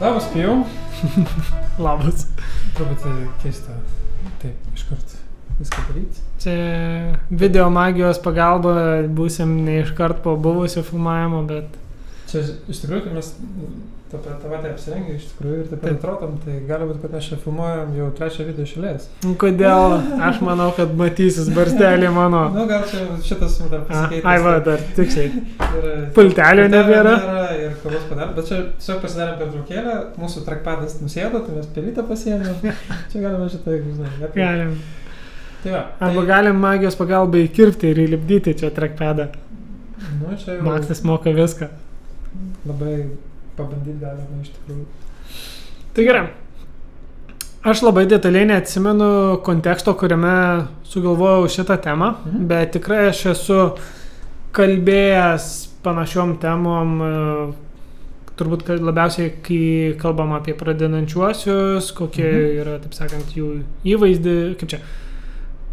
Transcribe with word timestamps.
Labas, 0.00 0.26
pijau. 0.28 0.58
Labas. 1.86 2.26
Truputį 2.76 3.12
keista. 3.40 3.78
Taip, 4.42 4.66
iškart 4.76 5.14
viską 5.56 5.84
daryti. 5.88 6.24
Čia 6.42 6.56
video 7.30 7.70
magijos 7.72 8.20
pagalba 8.20 8.74
būsim 9.16 9.54
ne 9.64 9.78
iškart 9.80 10.20
po 10.24 10.34
buvusio 10.36 10.84
filmavimo, 10.84 11.40
bet 11.48 11.78
Čia 12.26 12.42
iš 12.68 12.82
tikrųjų, 12.82 13.06
kai 13.06 13.14
mes 13.14 13.30
tą 14.10 14.20
patį 14.22 14.70
apsirengę 14.70 15.14
iš 15.16 15.24
tikrųjų 15.32 15.58
ir 15.60 15.68
taip 15.70 15.80
pat 15.82 15.94
atrodom, 15.96 16.34
tai 16.44 16.56
gali 16.68 16.86
būti, 16.86 17.00
kad 17.02 17.14
mes 17.16 17.28
čia 17.30 17.38
filmuojam 17.42 17.94
jau 17.96 18.08
trečią 18.18 18.46
video 18.46 18.66
šilės. 18.70 19.08
nu, 19.26 19.32
kodėl 19.40 19.96
aš 20.28 20.38
manau, 20.46 20.68
kad 20.76 20.92
matysis 21.00 21.48
barstelė 21.56 22.12
mano. 22.14 22.42
Na, 22.54 22.66
gal 22.70 22.84
čia 22.90 23.06
šitas 23.26 23.56
dar 23.72 23.82
pasikeitė. 23.88 24.22
Ai, 24.30 24.36
va, 24.44 24.56
dar 24.68 24.84
tiksliai. 24.98 25.42
Ir, 25.76 25.88
Pultelio 26.16 26.68
nebėra. 26.70 27.16
Ir 27.58 27.74
kavos 27.82 28.06
padarė, 28.10 28.30
bet 28.38 28.50
čia 28.50 28.60
tiesiog 28.76 29.02
pasidarėm 29.02 29.40
per 29.40 29.50
traukėlę, 29.54 29.96
mūsų 30.22 30.44
trackpadas 30.46 31.00
nusėdo, 31.02 31.42
tai 31.42 31.58
mes 31.58 31.72
pelytą 31.74 32.06
pasiėmėm. 32.06 32.78
čia 33.10 33.24
galima 33.24 33.50
šitą, 33.50 33.80
žinai, 33.82 34.12
apie. 34.20 34.42
Galim. 34.44 34.76
Tai 35.64 35.74
va. 35.74 35.84
Arba 35.98 36.20
tai, 36.20 36.26
galim 36.30 36.62
magijos 36.62 36.96
pagalba 36.98 37.42
įkirpti 37.42 37.90
ir 37.90 38.04
įlipdyti 38.06 38.54
čia 38.60 38.70
trackpadą. 38.74 39.32
Nu, 40.20 40.36
čia 40.38 40.60
jau 40.60 40.66
Maksas 40.68 41.02
moka 41.02 41.32
viską. 41.34 41.72
labai 42.66 43.06
pabandyti 43.56 43.98
galima 44.00 44.42
iš 44.42 44.50
tikrųjų. 44.56 44.84
Tai 45.96 46.04
gerai. 46.04 46.26
Aš 47.66 47.80
labai 47.82 48.04
detaliai 48.06 48.46
neatsimenu 48.46 49.40
konteksto, 49.42 49.94
kuriame 49.98 50.66
sugalvojau 50.86 51.48
šitą 51.50 51.80
temą, 51.82 52.12
Mhm. 52.26 52.46
bet 52.46 52.72
tikrai 52.76 53.08
aš 53.08 53.24
esu 53.32 53.60
kalbėjęs 54.56 55.46
panašiom 55.84 56.36
temom, 56.42 56.92
e, 57.02 57.54
turbūt 58.36 58.68
labiausiai, 58.68 59.32
kai 59.42 59.96
kalbam 60.00 60.32
apie 60.36 60.54
pradedančiuosius, 60.54 61.90
kokie 61.96 62.30
Mhm. 62.30 62.60
yra, 62.62 62.78
taip 62.80 62.92
sakant, 62.94 63.34
jų 63.34 63.62
įvaizdį, 63.84 64.56
kaip 64.60 64.68
čia, 64.68 64.78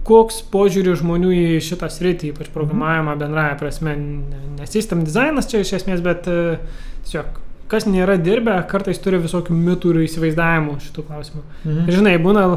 koks 0.04 0.42
požiūrių 0.52 0.96
žmonių 1.00 1.32
į 1.32 1.60
šitą 1.64 1.88
sritį, 1.92 2.34
ypač 2.34 2.50
programavimą 2.54 3.18
bendraja 3.20 3.58
prasme, 3.60 3.96
ne, 3.96 4.42
ne 4.60 4.66
system 4.68 5.04
dizainas 5.06 5.48
čia 5.48 5.60
iš 5.64 5.74
esmės, 5.80 6.02
bet 6.02 6.28
e, 6.28 6.58
tiesiog, 7.06 7.26
kas 7.72 7.88
nėra 7.90 8.18
dirbę, 8.22 8.56
kartais 8.70 9.00
turi 9.02 9.20
visokių 9.24 9.56
mitų 9.58 9.94
ir 9.94 10.02
įsivaizdavimų 10.08 10.80
šitų 10.88 11.06
klausimų. 11.10 11.44
Mhm. 11.64 11.84
Ir 11.88 12.00
žinai, 12.00 12.16
būna, 12.22 12.48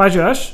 pažiūrėjau, 0.00 0.30
aš 0.34 0.46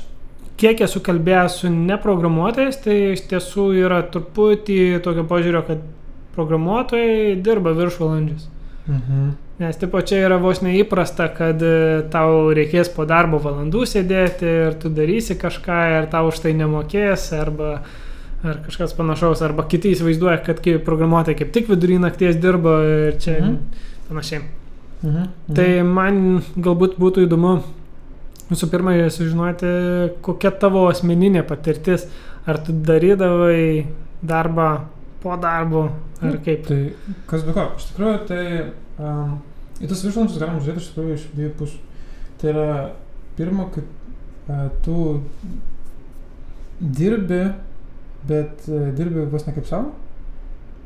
kiek 0.60 0.82
esu 0.86 1.02
kalbėjęs 1.04 1.60
su 1.62 1.70
neprogramuotojais, 1.72 2.78
tai 2.84 2.98
iš 3.14 3.24
tiesų 3.30 3.70
yra 3.84 4.02
truputį 4.14 5.00
tokio 5.04 5.26
požiūrio, 5.30 5.64
kad 5.66 5.82
programuotojai 6.34 7.34
dirba 7.42 7.74
viršvalandžius. 7.76 8.50
Mhm. 8.86 9.32
Nes 9.58 9.76
tipo 9.78 10.00
čia 10.02 10.24
yra 10.26 10.36
vos 10.42 10.58
neįprasta, 10.66 11.28
kad 11.36 11.60
e, 11.62 12.02
tau 12.10 12.48
reikės 12.56 12.90
po 12.90 13.04
darbo 13.06 13.38
valandų 13.38 13.84
sėdėti 13.86 14.48
ir 14.50 14.74
tu 14.82 14.90
darysi 14.90 15.36
kažką 15.38 15.78
ir 16.00 16.08
tau 16.10 16.26
už 16.32 16.40
tai 16.42 16.56
nemokės 16.58 17.28
arba 17.38 17.76
ar 18.44 18.58
kažkas 18.66 18.92
panašaus, 18.98 19.40
arba 19.46 19.64
kiti 19.70 19.94
įsivaizduoja, 19.94 20.42
kad 20.44 20.58
programuotojai 20.84 21.38
kaip 21.38 21.54
tik 21.54 21.70
vidury 21.70 22.00
nakties 22.02 22.36
dirba 22.42 22.80
ir 22.84 23.20
čia 23.22 23.38
Mhm. 23.40 23.56
Panašiai. 24.08 24.44
Mhm. 25.04 25.14
Mhm. 25.14 25.54
Tai 25.56 25.68
man 25.84 26.20
galbūt 26.56 26.96
būtų 27.00 27.26
įdomu 27.26 27.58
visų 28.48 28.68
pirma 28.72 28.96
sužinoti, 29.12 29.70
kokia 30.24 30.52
tavo 30.60 30.86
asmeninė 30.90 31.44
patirtis. 31.48 32.08
Ar 32.44 32.58
tu 32.60 32.74
darydavai 32.76 33.86
darbą 34.20 34.68
po 35.22 35.36
darbo, 35.40 35.86
ar 36.20 36.34
Nu, 36.34 36.40
kaip? 36.44 36.66
Tai 36.68 36.78
kas 37.28 37.44
be 37.46 37.54
ko, 37.56 37.64
iš 37.78 37.86
tikrųjų, 37.90 38.18
tai 38.28 38.42
um, 39.00 39.38
į 39.80 39.88
tas 39.88 40.04
viršvalandžius 40.04 40.40
galim 40.42 40.60
žiūrėti 40.60 40.82
iš 40.82 40.88
tikrųjų 40.90 41.16
iš 41.16 41.26
dviejų 41.32 41.52
pusių. 41.60 41.80
Tai 42.40 42.50
yra, 42.52 42.66
pirma, 43.38 43.66
kad 43.72 43.86
uh, 43.88 44.66
tu 44.84 44.98
dirbi, 46.80 47.42
bet 48.28 48.68
uh, 48.68 48.90
dirbi 48.96 49.24
vos 49.32 49.48
ne 49.48 49.56
kaip 49.56 49.68
savo. 49.68 49.94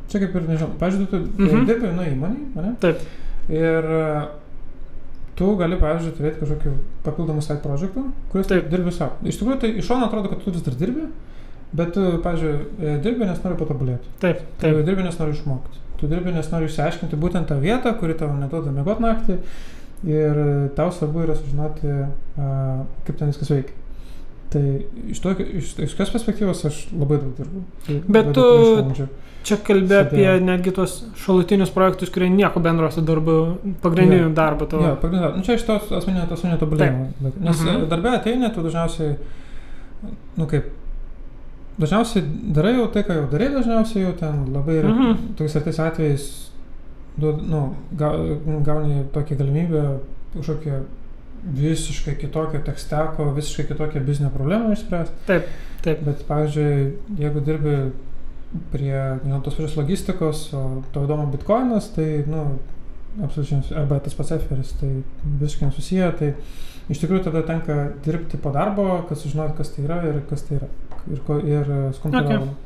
Čia 0.08 0.20
kaip 0.22 0.34
ir, 0.38 0.44
nežinau, 0.48 0.70
pažiūrėjau, 0.80 1.08
tu 1.12 1.18
Mhm. 1.18 1.48
mhm. 1.48 1.64
dirbi, 1.68 1.88
nu, 1.96 2.04
įmonį, 2.12 2.44
ne? 2.56 2.74
Taip. 2.80 3.00
Ir 3.52 3.88
uh, 3.92 4.28
tu 5.38 5.50
gali, 5.60 5.76
pavyzdžiui, 5.80 6.14
turėti 6.18 6.40
kažkokių 6.42 6.72
papildomų 7.06 7.42
side 7.44 7.60
projektų, 7.62 8.04
kuriuos 8.32 8.48
Taip. 8.50 8.68
dirbi 8.72 8.92
savo. 8.92 9.12
Iš 9.24 9.38
tikrųjų, 9.40 9.58
tai 9.62 9.70
iš 9.78 9.86
šono 9.90 10.08
atrodo, 10.08 10.28
kad 10.32 10.40
tu 10.44 10.50
vis 10.50 10.64
dar 10.66 10.74
dirbi, 10.80 11.04
bet 11.78 11.92
tu, 11.94 12.06
pavyzdžiui, 12.24 12.54
e, 12.80 12.96
dirbi, 13.04 13.24
nes 13.28 13.42
nori 13.44 13.56
patobulėti. 13.60 14.08
Taip, 14.20 14.38
Tu 14.58 14.64
taip. 14.66 14.80
dirbi, 14.88 15.02
nes 15.06 15.18
nori 15.20 15.32
išmokti. 15.36 15.78
Tu 16.00 16.06
dirbi, 16.10 16.32
nes 16.32 16.50
nori 16.52 16.64
išsiaiškinti 16.70 17.16
būtent 17.20 17.46
tą 17.50 17.60
vietą, 17.60 17.92
kuri 18.00 18.14
tau 18.14 18.28
neduoda 18.36 18.70
mėgot 18.74 19.00
naktį. 19.04 19.38
Ir 20.06 20.38
e, 20.42 20.68
tau 20.76 20.90
svarbu 20.94 21.24
yra 21.26 21.34
sužinoti, 21.34 21.94
kaip 23.04 23.16
ten 23.18 23.28
viskas 23.32 23.50
veikia. 23.50 23.74
Tai 24.48 24.62
iš, 25.12 25.18
to, 25.20 25.30
iš, 25.44 25.74
iš 25.78 25.92
tokios 25.92 26.10
perspektyvos 26.14 26.64
aš 26.64 26.76
labai 26.96 27.18
daug 27.20 27.34
dirbu. 27.36 27.64
Tai 27.86 27.96
Bet 28.08 28.30
tu-. 28.32 29.08
Čia 29.48 29.56
kalbė 29.64 30.00
apie 30.02 30.24
netgi 30.44 30.72
tuos 30.76 30.94
šalutinius 31.16 31.70
projektus, 31.72 32.10
kurie 32.12 32.26
nieko 32.28 32.60
bendro 32.60 32.88
su 32.90 33.00
darbu, 33.06 33.34
pagrindiniu 33.84 34.26
Jo. 34.26 34.32
darbu 34.36 34.66
tavo. 34.68 34.82
Jo, 34.88 34.96
pagrindinė. 35.00 35.36
Nu, 35.36 35.42
čia 35.46 35.54
iš 35.56 35.62
tos 35.68 35.92
asmeninio, 35.94 36.26
asmeninio 36.32 36.58
tobulėjimo. 36.60 37.06
Nes 37.40 37.60
Mhm. 37.62 37.86
darbė 37.92 38.14
ateini, 38.18 38.50
tu 38.54 38.64
dažniausiai, 38.66 39.14
nu 40.36 40.46
kaip, 40.50 40.64
dažniausiai 41.78 42.24
darai 42.54 42.74
jau 42.76 42.88
tai, 42.92 43.02
ką 43.06 43.14
jau 43.20 43.26
darai, 43.30 43.48
dažniausiai 43.54 44.02
jau 44.04 44.12
ten 44.18 44.44
labai 44.52 44.78
yra, 44.82 44.88
Mhm. 44.88 45.16
tokiais 45.36 45.56
artais 45.56 45.78
atvejais, 45.78 46.50
duod- 47.20 47.42
nu, 47.48 47.74
ga- 47.96 48.38
gauni 48.64 49.04
tokią 49.12 49.36
galimybę 49.38 49.98
kažkokią 50.34 50.82
visiškai 51.44 52.16
kitokią 52.18 52.62
teksteko, 52.66 53.30
visiškai 53.36 53.66
kitokią 53.70 54.00
bizinę 54.04 54.30
problemą 54.34 54.72
išspręsti. 54.72 55.14
Taip, 55.26 55.48
taip. 55.84 56.02
Bet, 56.04 56.24
pavyzdžiui, 56.28 56.92
jeigu 57.18 57.40
dirbi 57.46 57.76
prie 58.72 58.96
nežinau, 58.96 59.42
tos 59.44 59.54
pačios 59.58 59.76
logistikos, 59.76 60.46
o 60.56 60.82
tau 60.94 61.04
įdomu 61.04 61.28
bitkoinas, 61.32 61.90
tai, 61.96 62.24
nu, 62.28 62.44
absoliučiai, 63.24 63.76
arba 63.82 64.00
tas 64.04 64.16
pats 64.16 64.32
eferis, 64.38 64.72
tai 64.80 64.90
visiškai 65.40 65.68
nesusiję, 65.68 66.12
tai 66.18 66.30
iš 66.88 67.02
tikrųjų 67.02 67.26
tada 67.28 67.42
tenka 67.48 67.76
dirbti 68.04 68.40
po 68.40 68.52
darbo, 68.54 68.88
kad 69.08 69.20
sužinot, 69.20 69.54
kas 69.58 69.74
tai 69.74 69.84
yra 69.84 70.00
ir 70.08 70.22
kas 70.30 70.46
tai 70.48 70.60
yra. 70.62 70.70
Ir, 71.08 71.20
ko- 71.24 71.38
ir 71.40 71.68
skompiuterio. 71.96 72.40
Okay. 72.42 72.56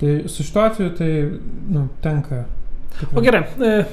Tai 0.00 0.14
su 0.34 0.42
šituo 0.42 0.62
atveju, 0.66 0.94
tai, 0.98 1.10
nu, 1.70 1.84
tenka. 2.02 2.44
tikrai. 2.98 3.18
O 3.18 3.22
gerai, 3.22 3.42
e, 3.62 3.84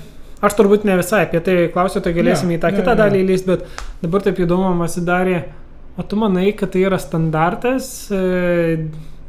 aš 0.45 0.57
turbūt 0.59 0.87
ne 0.87 0.97
visai 0.99 1.25
apie 1.27 1.41
tai 1.43 1.55
klausiu, 1.73 2.01
tai 2.05 2.13
galėsim 2.15 2.51
Jo, 2.51 2.57
į 2.57 2.61
tą 2.63 2.71
jo, 2.71 2.79
kitą 2.79 2.95
jo. 2.95 2.99
dalį 3.03 3.23
įlysti, 3.25 3.49
bet 3.49 3.85
dabar 4.03 4.25
taip 4.25 4.41
įdomu 4.43 4.69
man 4.71 4.83
pasidarė, 4.85 5.39
o 5.99 6.05
tu 6.07 6.19
manai, 6.19 6.49
kad 6.57 6.73
tai 6.73 6.85
yra 6.87 6.99
standartas 7.01 7.89
e, 8.13 8.21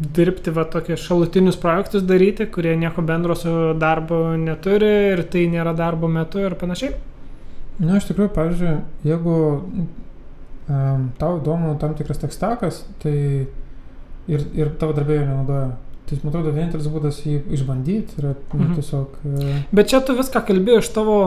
dirbti 0.01 0.53
va 0.57 0.65
tokius 0.71 1.03
šalutinius 1.05 1.59
projektus 1.61 2.05
daryti, 2.09 2.47
kurie 2.53 2.77
nieko 2.81 3.05
bendro 3.05 3.37
su 3.37 3.53
darbu 3.79 4.21
neturi 4.41 4.93
ir 5.13 5.25
tai 5.33 5.45
nėra 5.53 5.75
darbo 5.77 6.09
metu 6.09 6.41
ir 6.41 6.57
panašiai? 6.61 6.95
Na, 7.81 7.97
iš 7.97 8.11
tikrųjų, 8.11 8.31
pavyzdžiui, 8.37 8.73
jeigu 9.09 9.35
um, 10.69 11.07
tau 11.21 11.39
įdomu 11.39 11.75
tam 11.81 11.95
tikras 11.97 12.21
tekstakas, 12.21 12.83
tai 13.01 13.15
ir, 14.29 14.45
ir 14.57 14.73
tavo 14.81 14.97
darbė 14.97 15.21
jo 15.21 15.29
nenaudoja. 15.29 15.71
Tai 16.11 16.19
man 16.25 16.33
atrodo, 16.33 16.51
vienintelis 16.57 16.89
būdas 16.91 17.21
jį 17.23 17.37
išbandyti 17.55 18.19
yra 18.19 18.33
nu, 18.35 18.65
Mhm. 18.65 18.75
tiesiog... 18.75 19.19
Uh, 19.25 19.63
Bet 19.73 19.89
čia 19.93 20.01
tu 20.03 20.17
viską 20.19 20.43
kalbėjai 20.49 20.83
iš 20.83 20.89
tavo 20.97 21.19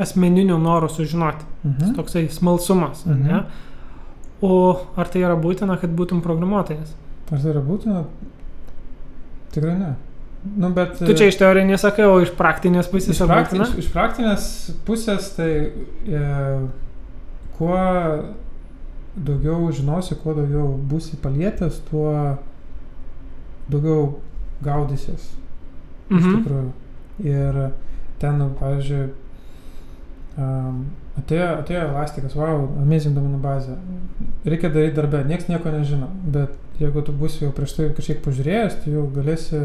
asmeninių 0.00 0.56
norų 0.58 0.88
sužinoti. 0.90 1.44
mhm. 1.64 1.94
Toksai 1.98 2.26
smalsumas, 2.32 3.04
mhm. 3.06 3.22
Ne? 3.28 3.44
O 4.42 4.80
ar 4.96 5.08
tai 5.08 5.20
yra 5.22 5.36
būtina, 5.40 5.76
kad 5.80 5.90
būtum 5.90 6.22
programuotojas? 6.24 6.94
Ar 7.30 7.38
tai 7.38 7.50
yra 7.52 7.60
būtina? 7.64 8.04
Tikrai 9.54 9.76
ne. 9.78 9.92
Nu, 10.56 10.68
bet, 10.76 10.98
Tu 10.98 11.14
čia 11.16 11.28
iš 11.30 11.38
teorinės 11.40 11.80
sakai, 11.80 12.04
o 12.04 12.18
iš 12.20 12.32
praktinės 12.36 12.88
pusės 12.92 13.14
iš, 13.16 13.22
prakti, 13.28 13.56
iš, 13.62 13.70
iš 13.80 13.86
praktinės 13.94 14.48
pusės, 14.84 15.30
tai 15.38 15.70
e, 16.04 16.24
kuo 17.56 17.78
daugiau 19.16 19.70
žinosi, 19.72 20.18
kuo 20.20 20.34
daugiau 20.36 20.74
būsi 20.90 21.16
palietęs, 21.22 21.78
tuo 21.88 22.36
daugiau 23.70 24.18
gaudysies. 24.62 25.30
iš 26.10 26.20
Mhm. 26.20 26.34
tikrųjų. 26.42 26.70
Ir 27.24 27.70
ten, 28.20 28.40
pavyzdžiui, 28.60 29.08
um, 30.38 30.84
atėjo, 31.20 31.48
atėjo 31.62 31.82
elastikas, 31.88 32.34
wow, 32.38 32.64
amazing 32.82 33.14
domenų 33.16 33.40
bazė. 33.44 33.76
Reikia 34.44 34.70
daryti 34.74 34.96
darbę, 34.98 35.24
niekas 35.28 35.48
nieko 35.48 35.70
nežino, 35.72 36.08
bet 36.34 36.50
jeigu 36.80 37.02
tu 37.06 37.12
būsi 37.12 37.44
jau 37.46 37.52
prieš 37.56 37.76
tai 37.76 37.88
kažkiek 37.96 38.22
pažiūrėjęs, 38.24 38.80
tai 38.84 38.92
jau 38.96 39.06
galėsi, 39.14 39.60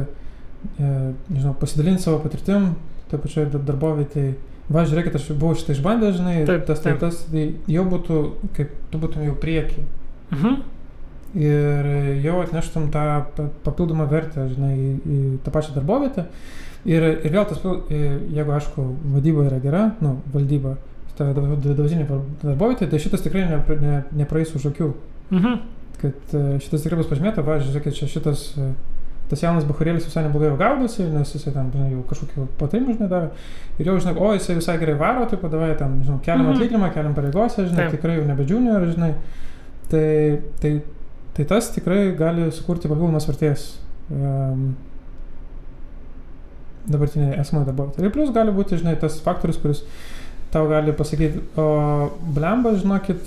e, 0.79 1.13
nežinau, 1.29 1.55
pasidalinti 1.59 2.01
savo 2.05 2.19
patirtim, 2.23 2.75
taip 3.09 3.23
pačioj 3.25 3.49
dar- 3.51 3.61
darbovietėj. 3.71 4.33
Va, 4.69 4.83
žiūrėkit, 4.85 5.15
aš 5.17 5.31
buvau 5.33 5.55
šitą 5.57 5.73
išbandęs, 5.73 6.19
žinai, 6.19 6.45
Taip, 6.45 6.65
tas, 6.67 6.79
taip, 6.79 6.99
tas, 7.01 7.23
tai 7.31 7.55
jau 7.67 7.85
būtų, 7.89 8.17
kaip 8.53 8.69
tu 8.91 8.97
būtum 9.01 9.25
jau 9.25 9.33
prieki 9.35 9.81
Mhm. 10.31 10.61
Ir 11.35 11.89
jau 12.23 12.39
atneštum 12.41 12.89
tą 12.93 13.03
pa- 13.37 13.49
papildomą 13.65 14.07
vertę, 14.09 14.47
žinai, 14.53 14.73
į, 14.75 14.91
į 15.05 15.19
tą 15.45 15.51
pačią 15.53 15.75
darbovietę. 15.75 16.25
Ir, 16.89 17.03
ir 17.27 17.31
vėl 17.33 17.45
tas, 17.49 17.59
jeigu 17.91 18.53
aišku, 18.55 18.85
vadyba 19.13 19.43
yra 19.49 19.59
gera, 19.59 19.81
nu, 20.01 20.15
valdyba, 20.33 20.77
ta 21.17 21.27
dauzinė 21.35 22.05
darbovietė, 22.43 22.87
tai 22.89 22.99
šitas 23.03 23.21
tikrai 23.25 23.43
ne, 23.49 23.59
ne, 23.81 23.97
nepraeis 24.23 24.53
už 24.55 24.69
akių. 24.71 24.93
Mhm. 25.35 25.57
Kad 25.99 26.31
e, 26.33 26.43
šitas 26.63 26.85
tikrai 26.85 27.01
bus 27.01 27.09
pažymėta, 27.11 27.43
pavyzdžiui, 27.43 27.73
sakė, 27.75 27.91
čia 27.91 28.07
šitas, 28.07 28.45
e, 28.55 28.69
tas 29.29 29.41
jaunas 29.43 29.65
bahurėlis 29.67 30.05
visai 30.07 30.23
neblogai 30.23 30.47
jau 30.53 30.57
gaudosi, 30.57 31.03
nes 31.11 31.33
jisai 31.35 31.51
ten, 31.53 31.67
žinai, 31.75 31.89
jau 31.91 32.05
kažkokių 32.07 32.45
patarimų, 32.57 32.95
žinai, 32.95 33.09
davė. 33.11 33.27
Ir 33.83 33.89
jau, 33.91 33.97
žinai, 33.99 34.13
o 34.15 34.29
jisai 34.37 34.55
visai 34.61 34.77
gerai 34.79 34.95
varo, 34.97 35.25
tai 35.29 35.37
padavai 35.43 35.73
ten, 35.77 35.99
žinai, 36.07 36.21
keliam 36.23 36.47
Mhm. 36.47 36.55
atlyginimą, 36.55 36.93
keliam 36.95 37.13
pareigose, 37.19 37.67
žinai, 37.67 37.89
Taip. 37.89 37.97
tikrai 37.99 38.15
jau 38.21 38.25
nebe 38.31 38.45
junior, 38.47 38.87
žinai. 38.95 39.11
Tai, 39.91 40.39
tai, 40.61 40.71
tai 41.39 41.47
tas 41.47 41.71
tikrai 41.71 42.11
gali 42.19 42.51
sukurti 42.51 42.91
papildomas 42.91 43.27
vertės. 43.29 43.71
Um, 44.11 44.73
dabartiniai 46.89 47.39
esamai 47.41 47.65
darbuotojai. 47.67 48.07
Ir 48.07 48.13
plus 48.13 48.31
gali 48.35 48.53
būti, 48.55 48.79
žinai, 48.79 48.95
tas 48.99 49.19
faktorius, 49.23 49.59
kuris 49.61 49.83
tau 50.53 50.65
gali 50.69 50.93
pasakyti, 50.97 51.41
o 51.61 52.09
blemba, 52.35 52.73
žinokit, 52.79 53.21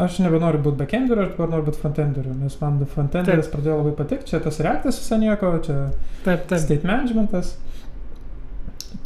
aš 0.00 0.18
nebenoriu 0.24 0.60
būti 0.64 0.80
backenderiu, 0.82 1.24
aš 1.24 1.34
dabar 1.36 1.52
noriu 1.54 1.68
būti 1.70 1.80
frontenderiu, 1.80 2.34
nes 2.36 2.56
man 2.60 2.80
frontenderis 2.92 3.48
pradėjo 3.52 3.78
labai 3.80 3.94
patikti, 3.96 4.32
čia 4.32 4.42
tas 4.44 4.60
reaktas 4.64 5.00
visai 5.00 5.20
nieko, 5.22 5.54
čia 5.64 5.78
Taip, 6.26 6.44
taip. 6.50 6.58
state 6.60 6.88
managementas, 6.88 7.54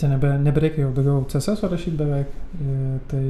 čia 0.01 0.11
nebe, 0.11 0.33
nebereikia 0.43 0.87
jau 0.87 0.93
daugiau 0.97 1.27
CSS 1.31 1.67
rašyti 1.69 1.99
beveik, 2.01 2.33
tai 3.13 3.25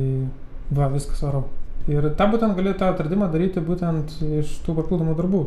va, 0.72 0.88
viskas 0.94 1.20
varau. 1.26 1.48
Ir 1.88 2.10
tą 2.18 2.26
būtent 2.32 2.56
gali 2.58 2.74
tą 2.76 2.90
atradimą 2.92 3.30
daryti 3.32 3.62
būtent 3.64 4.18
iš 4.42 4.58
tų 4.66 4.74
papildomų 4.76 5.14
darbų. 5.18 5.42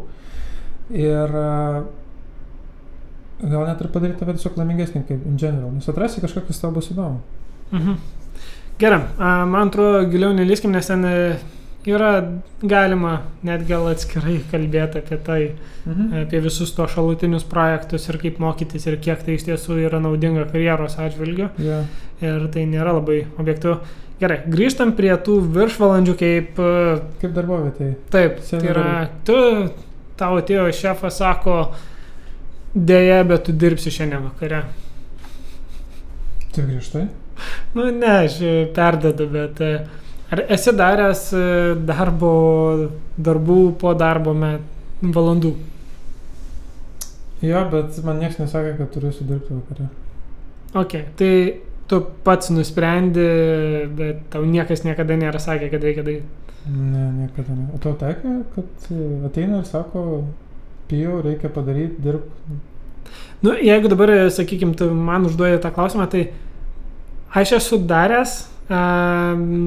Ir 0.98 1.36
e, 1.42 1.84
gal 3.42 3.66
net 3.70 3.82
ir 3.82 3.90
padaryti 3.94 4.20
tave 4.22 4.36
tiesiog 4.38 4.58
laimingesnį 4.60 5.04
kaip 5.08 5.24
in 5.30 5.38
general, 5.42 5.72
nes 5.74 5.88
atrasi 5.90 6.22
kažką, 6.24 6.44
kas 6.50 6.60
tau 6.62 6.72
bus 6.76 6.92
įdomu. 6.94 7.22
Mhm. 7.72 7.96
Gerai, 8.82 9.02
man 9.46 9.70
atrodo, 9.70 10.04
giliau 10.10 10.34
nelyskim, 10.34 10.72
nes 10.74 10.88
ten 10.90 11.06
e, 11.06 11.16
yra 11.86 12.12
galima 12.62 13.20
net 13.46 13.68
gal 13.70 13.86
atskirai 13.92 14.40
kalbėti 14.52 15.02
apie 15.04 15.20
tai, 15.26 15.42
Mhm. 15.82 16.26
apie 16.28 16.40
visus 16.46 16.70
to 16.78 16.86
šalutinius 16.86 17.42
projektus 17.50 18.04
ir 18.10 18.20
kaip 18.22 18.38
mokytis 18.38 18.84
ir 18.86 19.00
kiek 19.02 19.24
tai 19.26 19.34
iš 19.34 19.48
tiesų 19.48 19.80
yra 19.88 19.98
naudinga 20.00 20.44
karjeros 20.52 20.98
atžvilgiu. 21.02 21.48
Yeah. 21.58 21.88
Ir 22.22 22.44
tai 22.54 22.68
nėra 22.70 22.94
labai 23.00 23.24
objektu. 23.42 23.80
Gerai, 24.22 24.38
grįžtam 24.54 24.92
prie 24.94 25.10
tų 25.26 25.40
viršvalandžių, 25.50 26.14
kaip 26.20 26.60
e, 26.62 26.74
Kaip 27.24 27.32
darbovietėje. 27.34 27.94
Taip, 28.14 28.36
tai 28.38 28.46
Sėdi 28.52 28.70
yra, 28.70 28.84
tu, 29.26 29.38
tau 30.20 30.36
atėjo 30.38 30.68
šefas, 30.78 31.16
sako, 31.18 31.56
dėja, 32.76 33.24
bet 33.26 33.48
tu 33.48 33.56
dirbsi 33.64 33.94
šiandien 33.96 34.28
vakare. 34.28 34.60
Taip 36.52 36.68
griežtai. 36.68 37.08
Nu, 37.74 37.88
ne, 37.88 38.12
aš 38.28 38.38
e, 38.46 38.54
perdedu, 38.76 39.26
bet 39.34 39.64
e, 39.66 39.72
ar 40.30 40.44
esi 40.54 40.76
daręs 40.78 41.26
darbo, 41.90 42.36
darbų 43.18 43.60
po 43.82 43.96
darbo 43.98 44.38
met, 44.38 44.70
valandų? 45.02 45.56
Jo, 47.42 47.66
bet 47.74 47.98
man 48.06 48.22
niekas 48.22 48.38
nesakė, 48.38 48.78
kad 48.78 48.94
turiu 48.94 49.18
sudirbti 49.18 49.58
vakare. 49.58 49.90
Ok, 50.78 50.98
tai 51.18 51.34
tu 51.92 52.00
pats 52.24 52.50
nusprendi, 52.56 53.26
bet 53.98 54.24
tau 54.32 54.46
niekas 54.48 54.86
niekada 54.88 55.18
nėra 55.20 55.42
sakę, 55.44 55.68
kad 55.74 55.84
reikia 55.84 56.06
daryti. 56.08 56.52
Ne, 56.72 57.08
niekada 57.18 57.56
ne. 57.58 57.66
O 57.76 57.80
tau 57.84 57.98
tekia, 58.00 58.38
kad 58.56 58.92
e, 58.94 59.08
ateina 59.28 59.60
ir 59.60 59.68
sako, 59.68 60.04
pijau, 60.88 61.18
reikia 61.26 61.52
padaryti, 61.52 62.00
dirbk. 62.06 62.30
Nu, 63.42 63.56
jeigu 63.58 63.90
dabar, 63.92 64.14
sakykime, 64.32 64.78
tu 64.78 64.88
man 64.94 65.26
užduoji 65.28 65.60
tą 65.64 65.72
klausimą, 65.74 66.06
tai 66.12 66.28
aš 67.34 67.58
esu 67.58 67.82
daręs, 67.90 68.38
a, 68.70 68.82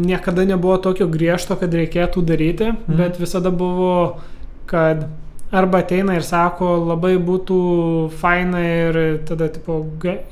niekada 0.06 0.47
nebuvo 0.49 0.79
tokio 0.81 1.11
griežto, 1.11 1.59
kad 1.61 1.75
reikėtų 1.75 2.23
daryti, 2.25 2.71
mhm. 2.73 2.97
bet 3.00 3.21
visada 3.21 3.53
buvo, 3.53 4.23
kad 4.71 5.09
arba 5.55 5.79
ateina 5.85 6.17
ir 6.19 6.25
sako, 6.27 6.69
labai 6.89 7.15
būtų 7.23 7.59
faina 8.19 8.61
ir 8.65 8.99
tada, 9.29 9.49
tipo, 9.55 9.79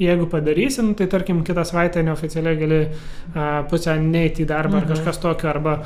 jeigu 0.03 0.27
padarysim, 0.31 0.93
tai 0.99 1.07
tarkim 1.11 1.45
kitą 1.47 1.65
savaitę 1.69 2.03
neoficialiai 2.03 2.59
gali 2.59 2.81
a, 2.83 3.63
pusę 3.71 3.95
neiti 4.03 4.43
į 4.43 4.49
darbą 4.51 4.81
mhm. 4.81 4.83
Mhm. 4.83 4.91
ar 4.91 4.97
kažkas 4.97 5.23
tokio, 5.23 5.51
arba 5.53 5.77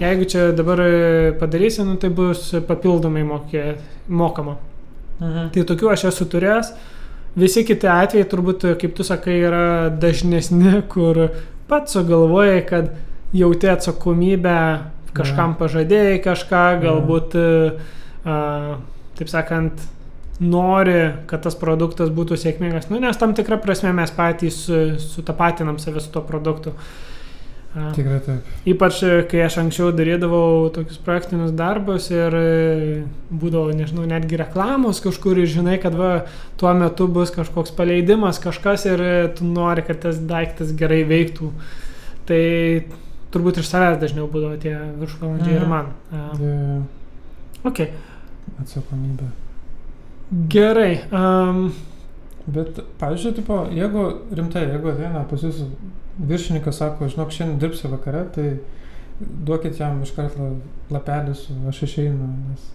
jeigu 0.00 0.28
čia 0.32 0.48
dabar 0.56 0.80
e, 0.86 1.32
padarysim, 1.40 1.90
nu, 1.90 1.98
tai 2.00 2.10
bus 2.14 2.48
papildomai 2.68 3.24
mokė, 3.28 3.66
mokama. 4.08 4.56
Mhm. 5.20 5.50
Tai 5.52 5.66
tokių 5.72 5.92
aš 5.92 6.08
esu 6.12 6.28
turėjęs. 6.32 6.72
Visi 7.36 7.66
kiti 7.68 7.88
atvejai 7.92 8.28
turbūt, 8.32 8.64
kaip 8.80 8.96
tu 8.96 9.04
sakai, 9.04 9.36
yra 9.44 9.66
dažnesni, 9.92 10.80
kur 10.92 11.26
pats 11.68 11.98
sugalvojai, 11.98 12.62
kad 12.68 12.94
jauti 13.36 13.68
atsakomybę, 13.68 14.58
kažkam 15.16 15.54
pažadėjai 15.60 16.16
kažką, 16.24 16.64
galbūt, 16.86 17.36
a, 17.36 17.92
taip 18.26 19.28
sakant, 19.32 19.80
nori, 20.42 20.98
kad 21.30 21.40
tas 21.46 21.54
produktas 21.56 22.10
būtų 22.12 22.36
sėkmingas. 22.36 22.90
Nu, 22.92 22.98
nes 23.00 23.16
tam 23.16 23.32
tikrą 23.38 23.56
prasme 23.62 23.92
mes 23.96 24.10
patys 24.12 24.58
su- 24.66 24.98
sutapatinam 25.00 25.78
save 25.80 26.00
su 26.04 26.10
tuo 26.12 26.22
produktu. 26.26 26.72
Tikrai 27.94 28.18
taip. 28.24 28.44
Ypač 28.72 29.02
e, 29.04 29.08
kai 29.28 29.42
aš 29.44 29.58
anksčiau 29.60 29.90
darydavau 29.92 30.70
tokius 30.72 30.96
praktinius 31.04 31.50
darbus 31.52 32.06
ir 32.10 32.32
e, 32.32 33.02
būdavo, 33.28 33.74
nežinau, 33.76 34.06
netgi 34.08 34.38
reklamos 34.40 35.02
kažkur 35.04 35.36
ir 35.42 35.50
žinai, 35.52 35.74
kad 35.82 35.92
va, 35.98 36.22
tuo 36.56 36.72
metu 36.72 37.04
bus 37.12 37.32
kažkoks 37.34 37.74
paleidimas, 37.76 38.40
kažkas 38.40 38.86
ir 38.88 39.02
e, 39.04 39.12
tu 39.36 39.44
nori, 39.44 39.84
kad 39.84 40.00
tas 40.06 40.16
daiktas 40.24 40.72
gerai 40.72 41.02
veiktų. 41.04 41.50
Tai 42.28 42.40
turbūt 43.36 43.60
iš 43.60 43.68
savęs 43.68 44.00
dažniau 44.00 44.24
būdavo 44.32 44.56
tie 44.62 44.72
viršvalandžiai 45.02 45.58
ir 45.58 45.66
Mhm. 45.66 45.68
man. 45.68 45.92
A, 46.12 46.24
Yeah. 46.40 46.82
Ok, 47.66 47.78
Atsakomybė. 48.62 49.28
gerai. 50.52 50.92
Um, 51.12 51.68
Bet, 52.46 52.78
pavyzdžiui, 53.00 53.32
tipo, 53.34 53.56
jeigu 53.74 54.02
rimtai, 54.38 54.68
jeigu 54.70 54.92
ateina 54.92 55.24
pas 55.26 55.42
jūs 55.42 55.64
viršininkas, 56.30 56.76
sako, 56.78 57.08
žinok, 57.10 57.32
šiandien 57.34 57.58
dirbsi 57.58 57.90
vakare, 57.90 58.20
tai 58.36 58.44
duokit 59.18 59.80
jam 59.80 59.98
iš 60.04 60.12
karto 60.14 60.52
lapelį 60.94 61.34
su 61.34 61.56
aš 61.66 61.82
išeinu. 61.88 62.28
Nes 62.46 62.68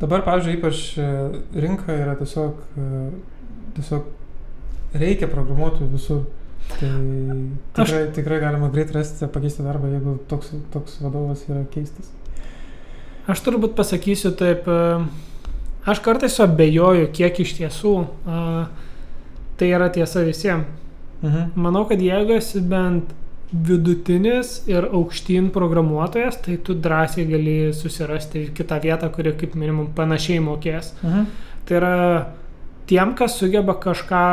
dabar, 0.00 0.24
pavyzdžiui, 0.24 0.56
ypač 0.58 0.80
e, 0.96 1.10
rinka 1.60 1.92
yra 1.92 2.16
tiesiog, 2.16 2.64
e, 2.80 3.02
tiesiog 3.76 4.96
reikia 5.02 5.28
programuotojų 5.32 5.90
visur. 5.92 6.24
Tai 6.72 6.92
tikrai, 7.76 8.02
tikrai 8.16 8.40
galima 8.40 8.72
greit 8.72 8.94
rasti, 8.96 9.28
pakeisti 9.28 9.64
darbą, 9.66 9.92
jeigu 9.92 10.16
toks, 10.30 10.54
toks 10.72 10.96
vadovas 11.04 11.44
yra 11.50 11.66
keistas. 11.74 12.08
Aš 13.30 13.42
turbūt 13.46 13.76
pasakysiu 13.78 14.32
taip, 14.34 14.66
e, 14.66 15.04
aš 15.86 16.02
kartais 16.02 16.40
abejoju, 16.42 17.10
kiek 17.14 17.42
iš 17.44 17.54
tiesų 17.60 17.96
a, 18.26 18.38
tai 19.58 19.70
yra 19.70 19.90
tiesa 19.94 20.24
visiems. 20.26 20.66
Mhm. 21.22 21.52
Manau, 21.54 21.84
kad 21.86 22.00
jeigu 22.02 22.34
esi 22.34 22.60
bent 22.66 23.12
vidutinis 23.52 24.62
ir 24.66 24.88
aukštyn 24.88 25.50
programuotojas, 25.54 26.40
tai 26.42 26.56
tu 26.56 26.74
drąsiai 26.74 27.26
gali 27.28 27.56
susirasti 27.76 28.48
kitą 28.56 28.80
vietą, 28.82 29.10
kuri 29.12 29.34
kaip 29.38 29.54
minimum 29.54 29.92
panašiai 29.94 30.40
mokės. 30.42 30.94
Mhm. 31.02 31.26
Tai 31.68 31.76
yra 31.78 31.96
tiem, 32.86 33.14
kas 33.14 33.36
sugeba 33.38 33.76
kažką, 33.78 34.24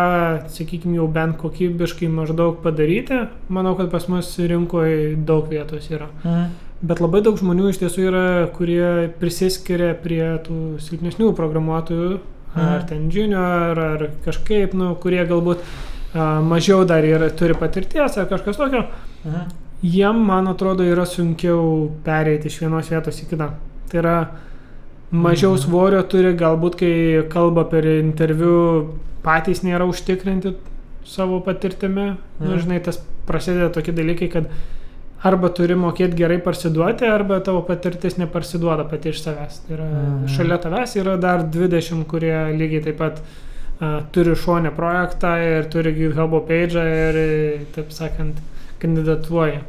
sakykime, 0.50 0.96
jau 0.98 1.08
bent 1.08 1.38
kokybiškai 1.38 2.10
maždaug 2.10 2.64
padaryti, 2.64 3.28
manau, 3.50 3.76
kad 3.78 3.92
pas 3.92 4.08
mus 4.08 4.34
rinkoje 4.40 5.16
daug 5.26 5.50
vietos 5.52 5.92
yra. 5.92 6.10
Mhm. 6.24 6.50
Bet 6.82 7.02
labai 7.04 7.20
daug 7.26 7.36
žmonių 7.36 7.70
iš 7.74 7.78
tiesų 7.82 8.04
yra, 8.08 8.26
kurie 8.56 9.10
prisiskiria 9.20 9.94
prie 10.00 10.24
tų 10.46 10.80
silpnesnių 10.80 11.34
programuotojų, 11.36 12.20
ar 12.56 12.80
Mhm. 12.80 12.88
ten 12.88 13.10
junior, 13.12 13.80
ar 13.80 14.10
kažkaip, 14.26 14.74
nu, 14.74 14.96
kurie 14.96 15.26
galbūt 15.28 15.60
a, 16.16 16.42
mažiau 16.42 16.86
dar 16.88 17.04
yra, 17.04 17.30
turi 17.30 17.54
patirties 17.54 18.18
ar 18.18 18.26
kažkas 18.26 18.58
tokio. 18.58 18.86
Mhm. 19.26 19.52
Jiem, 19.84 20.16
man 20.26 20.48
atrodo, 20.48 20.84
yra 20.84 21.06
sunkiau 21.06 21.92
pereiti 22.04 22.48
iš 22.48 22.60
vienos 22.62 22.90
vietos 22.90 23.22
į 23.22 23.28
kitą. 23.30 23.52
Tai 23.90 24.00
yra 24.02 24.28
mažiau 25.12 25.54
Mhm. 25.54 25.62
svorio 25.62 26.02
turi, 26.04 26.34
galbūt 26.36 26.76
kai 26.78 27.30
kalba 27.30 27.64
per 27.70 27.84
interviu, 27.84 28.88
patys 29.24 29.62
nėra 29.64 29.86
užtikrinti 29.88 30.56
savo 31.06 31.42
patirtimi. 31.42 32.18
Nu, 32.40 32.48
Mhm. 32.56 32.60
žinai, 32.60 32.84
tas 32.84 33.00
prasideda 33.28 33.70
tokie 33.70 33.92
dalykai, 33.94 34.32
kad 34.32 34.46
arba 35.24 35.50
turi 35.50 35.76
mokėti 35.76 36.16
gerai 36.16 36.38
parsiduoti, 36.40 37.04
arba 37.06 37.40
tavo 37.44 37.62
patirtis 37.68 38.16
neparsiduoda 38.18 38.86
pati 38.90 39.10
iš 39.10 39.22
savęs. 39.26 39.60
Tai 39.68 39.76
yra, 39.76 39.86
Mhm. 39.86 40.28
šalia 40.28 40.58
tavęs 40.64 40.96
yra 41.02 41.18
dar 41.20 41.44
20, 41.44 42.06
kurie 42.08 42.36
lygiai 42.58 42.84
taip 42.84 42.98
pat 42.98 43.20
uh, 43.82 44.02
turi 44.12 44.36
šonę 44.36 44.72
projektą 44.76 45.34
ir 45.42 45.68
turi 45.72 45.94
GitHub 45.96 46.34
page 46.48 46.76
ir, 46.76 47.66
taip 47.76 47.92
sakant, 47.92 48.36
kandidatuoja. 48.80 49.62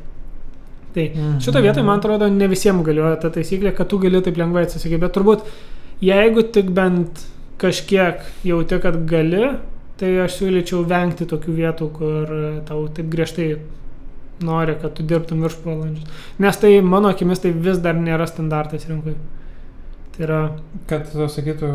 Tai 0.94 1.08
Mhm. 1.14 1.38
šito 1.40 1.60
vietoje, 1.62 1.84
man 1.84 1.98
atrodo, 1.98 2.28
ne 2.28 2.46
visiems 2.48 2.84
galioja 2.84 3.16
ta 3.20 3.30
taisyklė, 3.30 3.74
kad 3.76 3.88
tu 3.88 3.98
gali 3.98 4.20
taip 4.22 4.36
lengvai 4.36 4.64
atsisakyti, 4.66 4.98
bet 5.00 5.12
turbūt 5.14 5.42
jeigu 6.02 6.42
tik 6.52 6.70
bent 6.74 7.26
kažkiek 7.58 8.20
jauti, 8.44 8.80
kad 8.80 9.06
gali, 9.06 9.56
tai 9.98 10.06
aš 10.24 10.38
siūlyčiau 10.40 10.84
vengti 10.88 11.26
tokių 11.26 11.54
vietų, 11.60 11.90
kur 11.92 12.62
tau 12.66 12.88
taip 12.88 13.06
griežtai 13.10 13.58
nori, 14.44 14.76
kad 14.80 14.94
tu 14.96 15.04
dirbtum 15.06 15.42
viršvalandžius. 15.44 16.22
Nes 16.40 16.60
tai, 16.60 16.72
mano 16.84 17.10
akimis, 17.12 17.42
tai 17.42 17.52
vis 17.52 17.80
dar 17.82 17.98
nėra 17.98 18.26
standartas 18.30 18.86
rinkoje. 18.88 19.18
Tai 20.16 20.24
yra, 20.26 20.40
Kad 20.90 21.06
tu 21.12 21.28
sakytų, 21.32 21.68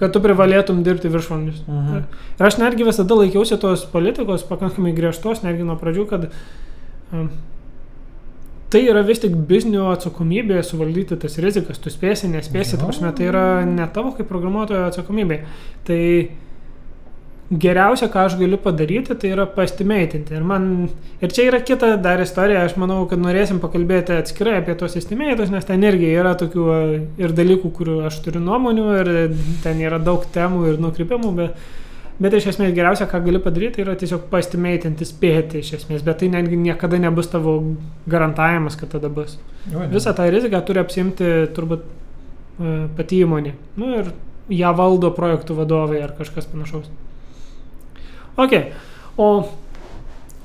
kad 0.00 0.14
tu 0.14 0.22
privalėtum 0.24 0.84
dirbti 0.86 1.10
viršvalandžius. 1.12 1.66
mhm. 1.66 2.06
Ir 2.38 2.48
aš 2.48 2.60
netgi 2.62 2.86
visada 2.86 3.18
laikiausi 3.18 3.58
tos 3.62 3.84
politikos 3.90 4.46
pakankamai 4.48 4.94
griežtos, 4.96 5.42
netgi 5.44 5.66
nuo 5.66 5.76
pradžių, 5.80 6.06
kad 6.10 6.30
um, 7.12 7.28
tai 8.72 8.82
yra 8.90 9.02
vis 9.06 9.20
tik 9.22 9.36
biznio 9.48 9.90
atsakomybė 9.92 10.62
suvaldyti 10.66 11.18
tas 11.22 11.38
rizikas, 11.42 11.78
tu 11.82 11.92
spėsi, 11.92 12.30
nespėsi, 12.32 12.78
ta 12.78 12.88
prasme, 12.88 13.12
tai 13.16 13.30
yra 13.30 13.46
ne 13.68 13.86
tavo 13.94 14.12
kaip 14.16 14.28
programuotojo 14.30 14.88
atsakomybė. 14.88 15.40
Tai 15.86 16.00
geriausia, 17.50 18.08
ką 18.10 18.24
aš 18.26 18.34
galiu 18.40 18.58
padaryti, 18.58 19.14
tai 19.14 19.30
yra 19.30 19.46
pastimeitinti. 19.46 20.34
Ir, 20.34 20.42
man, 20.46 20.88
ir 21.22 21.32
čia 21.32 21.46
yra 21.46 21.60
kita 21.62 21.92
dar 22.02 22.20
istorija, 22.22 22.64
aš 22.66 22.74
manau, 22.80 23.04
kad 23.10 23.22
norėsim 23.22 23.60
pakalbėti 23.62 24.16
atskirai 24.16 24.56
apie 24.58 24.74
tos 24.78 24.98
estimėtus, 24.98 25.52
nes 25.54 25.66
ten 25.68 25.84
irgi 25.86 26.10
yra 26.10 26.34
tokių 26.38 26.66
a, 26.74 26.80
ir 27.22 27.34
dalykų, 27.36 27.70
kurių 27.78 28.00
aš 28.10 28.18
turiu 28.24 28.42
nuomonių, 28.42 28.86
ir 28.98 29.12
ten 29.62 29.82
yra 29.84 30.02
daug 30.02 30.26
temų 30.34 30.72
ir 30.72 30.82
nukrypimų, 30.82 31.32
bet, 31.38 31.62
bet 32.18 32.34
iš 32.34 32.50
esmės 32.56 32.74
geriausia, 32.74 33.06
ką 33.10 33.22
gali 33.28 33.42
padaryti, 33.44 33.84
yra 33.86 33.94
tiesiog 34.00 34.26
pastimeitinti, 34.32 35.06
spėti 35.06 35.62
iš 35.62 35.76
esmės, 35.78 36.02
bet 36.06 36.24
tai 36.24 36.32
netgi 36.34 36.58
niekada 36.58 36.98
nebus 36.98 37.30
tavo 37.30 37.60
garantavimas, 38.10 38.74
kad 38.80 38.90
tada 38.98 39.12
bus. 39.12 39.38
Ne. 39.70 39.86
Visą 39.94 40.18
tą 40.18 40.26
riziką 40.34 40.66
turi 40.66 40.82
apsimti 40.82 41.34
turbūt 41.54 41.86
e, 41.86 42.78
pati 42.98 43.22
įmonė. 43.22 43.54
Nu 43.78 43.94
ir 44.00 44.14
ją 44.50 44.74
valdo 44.78 45.14
projektų 45.14 45.62
vadovai 45.62 46.02
ar 46.02 46.18
kažkas 46.18 46.50
panašaus. 46.50 46.90
Ok, 48.36 48.52
o 49.16 49.28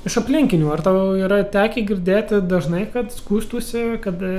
iš 0.08 0.16
aplinkinių, 0.22 0.70
ar 0.74 0.82
tau 0.86 1.14
yra 1.20 1.42
tekę 1.44 1.84
girdėti 1.90 2.40
dažnai, 2.50 2.86
kad 2.94 3.12
skūstusi, 3.14 3.98
kad 4.02 4.22
e, 4.26 4.32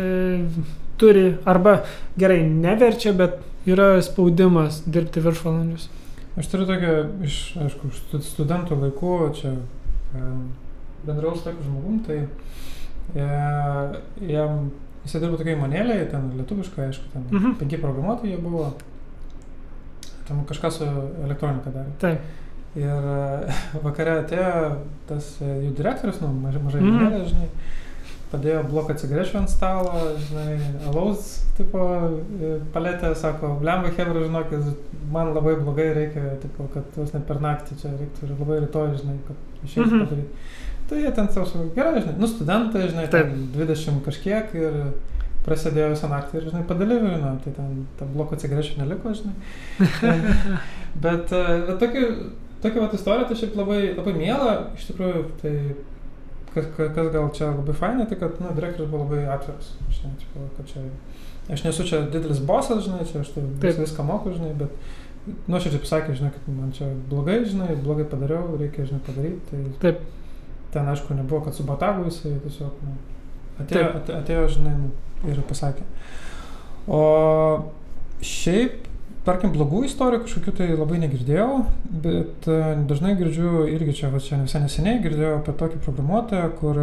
turi, 0.99 1.27
arba 1.49 1.83
gerai, 2.19 2.41
neverčia, 2.49 3.13
bet 3.17 3.39
yra 3.69 3.95
spaudimas 4.03 4.81
dirbti 4.87 5.23
viršvalandžius? 5.23 5.89
Aš 6.41 6.49
turiu 6.49 6.65
tokią 6.67 6.95
iš, 7.29 7.37
aišku, 7.61 7.91
stu- 7.93 8.23
studentų 8.25 8.79
laikų, 8.87 9.13
čia 9.37 9.53
e, 9.53 10.31
bendrau 11.07 11.35
su 11.37 11.45
tokiu 11.45 11.67
žmogum, 11.69 12.01
tai 12.09 12.23
e, 12.23 13.27
jam, 14.33 14.71
jisai 15.05 15.21
dirbo 15.23 15.37
tokia 15.37 15.59
įmonėlė, 15.59 15.99
ten 16.11 16.31
lietuviška, 16.41 16.89
aišku, 16.89 17.13
ten 17.13 17.29
Mhm. 17.31 17.59
penki 17.61 17.79
programuotojai 17.83 18.41
buvo, 18.41 18.73
ten 20.27 20.41
kažką 20.49 20.71
su 20.73 20.89
elektronika 21.27 21.71
darė. 21.75 21.93
Taip. 22.01 22.21
Ir 22.79 22.89
e, 23.13 23.53
vakare 23.87 24.19
atėjo 24.23 24.53
tas 25.09 25.35
e, 25.45 25.51
jų 25.67 25.75
direktorius, 25.77 26.21
nu, 26.25 26.31
mažai, 26.41 26.63
mažai 26.65 26.81
Mhm. 26.81 26.93
įmonėlė, 26.97 27.27
žinai, 27.29 27.49
padėjo 28.33 28.63
bloką 28.71 28.95
cigarečių 28.97 29.37
ant 29.43 29.51
stalo, 29.53 29.93
žinai, 30.29 30.55
alaus, 30.89 31.43
tipo, 31.59 31.83
e, 32.41 32.55
paletę, 32.73 33.11
sako, 33.21 33.59
blemba, 33.61 33.91
hebra, 33.93 34.23
žinokit, 34.25 34.71
man 35.13 35.35
labai 35.37 35.53
blogai 35.61 35.91
reikia, 35.99 36.39
tipo, 36.41 36.65
kad 36.73 36.85
vos 36.97 37.13
ne 37.13 37.21
per 37.29 37.43
naktį 37.45 37.77
čia 37.83 37.93
reiktų 37.93 38.25
ir 38.31 38.35
labai 38.41 38.61
rytoj, 38.65 38.95
žinai, 39.03 39.19
kad 39.29 39.69
išėjtų 39.69 39.85
Mhm. 39.85 39.97
mhm. 39.97 40.07
padaryti. 40.07 40.61
Tai 40.89 40.99
jie 41.01 41.11
ten 41.17 41.29
savo, 41.33 41.67
gerai, 41.77 42.01
žinai, 42.03 42.17
nu, 42.19 42.27
studentai, 42.27 42.89
žinai, 42.89 43.05
Taip. 43.13 43.29
ten 43.29 43.49
20 43.55 44.01
kažkiek 44.05 44.55
ir 44.55 44.73
prasidėjo 45.45 45.91
visą 45.93 46.09
naktį 46.11 46.37
ir, 46.41 46.49
žinai, 46.51 46.65
padalyvino, 46.69 47.31
tai 47.45 47.53
ten 47.53 47.87
ta 47.99 48.05
bloko 48.07 48.37
cigarečių 48.37 48.81
neliko, 48.81 49.13
žinai. 49.13 49.35
bet, 51.05 51.31
bet 51.33 51.81
tokių, 51.81 52.03
tokia 52.63 52.85
vat 52.85 52.95
istorija, 52.97 53.27
tai 53.29 53.37
šiaip 53.41 53.57
labai, 53.59 53.81
labai 53.97 54.15
miela, 54.17 54.53
iš 54.79 54.89
tikrųjų, 54.91 55.23
tai 55.43 55.55
kas, 56.55 56.69
kas 56.79 57.13
gal 57.15 57.31
čia 57.37 57.51
labai 57.53 57.75
faina, 57.77 58.07
tai 58.09 58.19
kad, 58.21 58.41
nu, 58.43 58.53
direktorius 58.57 58.91
buvo 58.93 59.07
labai 59.07 59.25
atviras, 59.35 59.73
žinai, 59.91 60.15
tipo, 60.21 60.47
kad 60.57 60.69
čia, 60.71 60.83
aš 61.53 61.65
nesu 61.67 61.87
čia 61.89 62.03
didelis 62.13 62.43
bosas, 62.49 62.85
žinai, 62.87 63.07
čia 63.09 63.23
aš 63.25 63.33
tai 63.37 63.45
vis, 63.65 63.81
viską 63.81 64.07
moku, 64.07 64.35
žinai, 64.37 64.53
bet, 64.61 64.75
nu, 65.27 65.57
aš 65.59 65.71
čia 65.71 65.81
pasakė, 65.83 66.17
žinai, 66.19 66.33
kad 66.35 66.51
man 66.53 66.75
čia 66.77 66.91
blogai, 67.11 67.41
žinai, 67.49 67.77
blogai 67.83 68.07
padariau, 68.11 68.57
reikia, 68.61 68.87
žinai, 68.91 69.03
padaryti, 69.07 69.41
tai 69.51 69.63
Taip. 69.87 70.05
ten, 70.75 70.93
aišku, 70.93 71.17
nebuvo, 71.19 71.43
kad 71.47 71.57
subotavo 71.57 72.07
jisai, 72.11 72.37
tiesiog, 72.45 72.85
nu, 72.87 72.99
atėjo, 73.65 73.89
ate- 74.03 74.19
atėjo, 74.21 74.47
žinai, 74.59 74.77
nu, 74.85 74.93
ir 75.33 75.43
pasakė. 75.49 75.87
O 76.91 77.03
šiaip, 78.23 78.89
tarkim, 79.27 79.53
blogų 79.55 79.85
istorijų 79.87 80.25
kažkokių 80.25 80.53
tai 80.59 80.67
labai 80.75 80.99
negirdėjau, 81.05 81.65
bet 82.05 82.49
e, 82.51 82.57
dažnai 82.91 83.15
girdžiu 83.21 83.67
irgi 83.71 83.93
čia, 84.01 84.11
va 84.11 84.19
čia 84.23 84.41
visai 84.43 84.61
neseniai 84.65 85.03
girdėjau 85.05 85.37
apie 85.41 85.53
tokį 85.61 85.79
programuotoją, 85.85 86.49
kur 86.59 86.81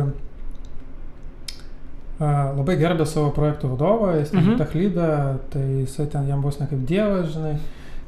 a, 2.19 2.29
labai 2.57 2.75
gerbė 2.79 3.05
savo 3.07 3.29
projektų 3.35 3.73
vadovą, 3.73 4.13
jis 4.19 4.31
ten 4.31 4.39
Mhm. 4.41 4.49
mhm. 4.53 4.57
techlydą, 4.63 5.09
tai 5.53 5.65
jisai 5.83 6.07
ten 6.11 6.27
jam 6.27 6.41
vos 6.41 6.59
ne 6.59 6.67
kaip 6.67 6.85
dievas, 6.87 7.29
žinai, 7.33 7.57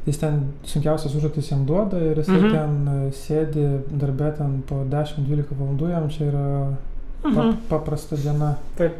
jis 0.06 0.18
ten 0.18 0.40
sunkiausias 0.66 1.14
užduotis 1.16 1.52
jam 1.52 1.66
duoda 1.66 1.98
ir 2.00 2.18
jisai 2.18 2.36
Mhm. 2.40 2.46
mhm. 2.46 2.52
ten 2.56 2.88
e, 2.88 3.12
sėdi 3.12 3.68
darbė 4.02 4.32
ten 4.38 4.62
po 4.68 4.84
10-12 4.90 5.56
valandų, 5.60 5.90
jam 5.92 6.10
čia 6.10 6.24
yra 6.32 6.78
Mhm. 7.24 7.58
paprasta 7.70 8.16
diena. 8.18 8.56
Taip. 8.78 8.94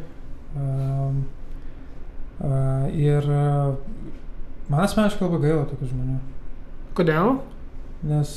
Um, 0.54 1.24
uh, 2.44 2.86
ir 2.94 3.24
man 4.72 4.86
asmeniškai 4.86 5.26
labai 5.28 5.40
gaila 5.44 5.64
tokių 5.70 5.90
žmonių, 5.92 6.18
Kodėl? 6.96 7.34
nes 8.08 8.30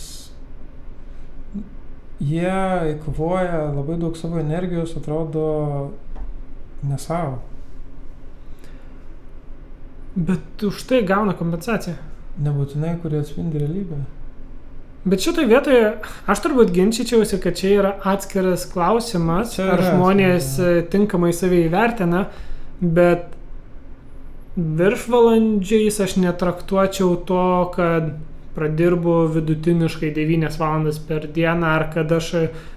jie 2.22 2.56
įkvoja 2.94 3.62
labai 3.76 3.98
daug 4.00 4.16
savo 4.20 4.40
energijos, 4.40 4.94
atrodo, 5.00 5.46
ne 6.86 7.00
savo. 7.02 7.40
Bet 10.16 10.64
už 10.64 10.84
tai 10.88 11.02
gauna 11.04 11.34
kompensaciją. 11.36 11.96
Nebūtinai, 12.46 12.94
kurie 13.04 13.20
atspindi 13.20 13.60
realybę. 13.60 13.98
Bet 15.06 15.22
šitoje 15.22 15.48
vietoje 15.48 15.82
aš 16.32 16.42
turbūt 16.42 16.72
ginčyčiausi, 16.74 17.38
kad 17.44 17.58
čia 17.60 17.74
yra 17.76 17.92
atskiras 18.10 18.64
klausimas, 18.72 19.54
Čia 19.54 19.68
ar 19.68 19.82
yra 19.84 19.92
žmonės 19.92 20.48
atskiras, 20.48 20.80
e, 20.80 20.86
tinkamai 20.96 21.30
save 21.36 21.60
įvertina, 21.68 22.24
bet 22.82 23.28
viršvalandžiais 24.56 26.00
aš 26.00 26.16
netraktuočiau 26.22 27.16
to, 27.28 27.72
kad 27.76 28.14
pradirbu 28.56 29.16
vidutiniškai 29.34 30.14
9 30.16 30.56
valandas 30.60 31.00
per 31.04 31.26
dieną, 31.36 31.68
ar 31.76 31.90
kad 31.94 32.12
aš 32.16 32.30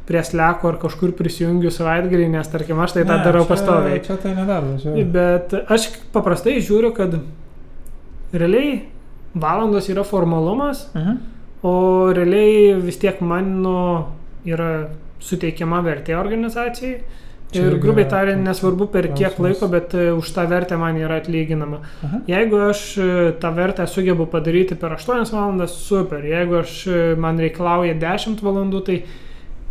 prie 0.08 0.22
sleko 0.26 0.72
ar 0.72 0.78
kažkur 0.82 1.12
prisijungiu 1.14 1.70
savaitgalį, 1.70 2.26
nes 2.32 2.48
tarkim 2.50 2.80
aš 2.82 2.96
tai 2.96 3.04
tą 3.06 3.18
Ne, 3.20 3.24
darau 3.24 3.44
čia- 3.44 3.48
pastoviai. 3.52 4.00
Čia 4.04 4.16
tai 4.16 4.34
nedarbas. 4.34 4.82
Bet 5.12 5.54
aš 5.70 5.86
paprastai 6.12 6.56
žiūriu, 6.58 6.90
kad 6.96 7.14
realiai 8.32 8.82
valandos 9.34 9.88
yra 9.88 10.04
formalumas, 10.04 10.88
Mhm. 10.94 11.16
O 11.60 12.12
realiai 12.14 12.80
vis 12.80 12.96
tiek 12.98 13.20
mano 13.20 14.06
yra 14.46 14.86
suteikiama 15.18 15.80
vertė 15.82 16.14
organizacijai. 16.14 17.00
Čia 17.52 17.62
Ir 17.64 17.78
grubiai 17.80 18.04
tariant, 18.04 18.42
nesvarbu 18.44 18.90
per 18.92 19.06
kiek 19.16 19.32
klausimas. 19.36 19.40
laiko, 19.62 19.68
bet 19.72 19.94
e, 19.96 20.10
už 20.12 20.32
tą 20.36 20.42
vertę 20.50 20.76
man 20.76 20.96
yra 21.00 21.16
atlyginama. 21.22 21.78
Aha. 22.04 22.18
Jeigu 22.28 22.58
aš 22.68 22.82
e, 22.98 23.06
tą 23.40 23.54
vertę 23.56 23.86
sugebu 23.88 24.26
padaryti 24.28 24.74
per 24.76 24.92
8 24.98 25.24
valandas, 25.32 25.72
super. 25.86 26.20
Jeigu 26.28 26.58
aš, 26.60 26.74
e, 26.86 27.14
man 27.16 27.38
reikalauja 27.40 27.94
10 27.96 28.42
valandų, 28.44 28.82
tai 28.84 28.98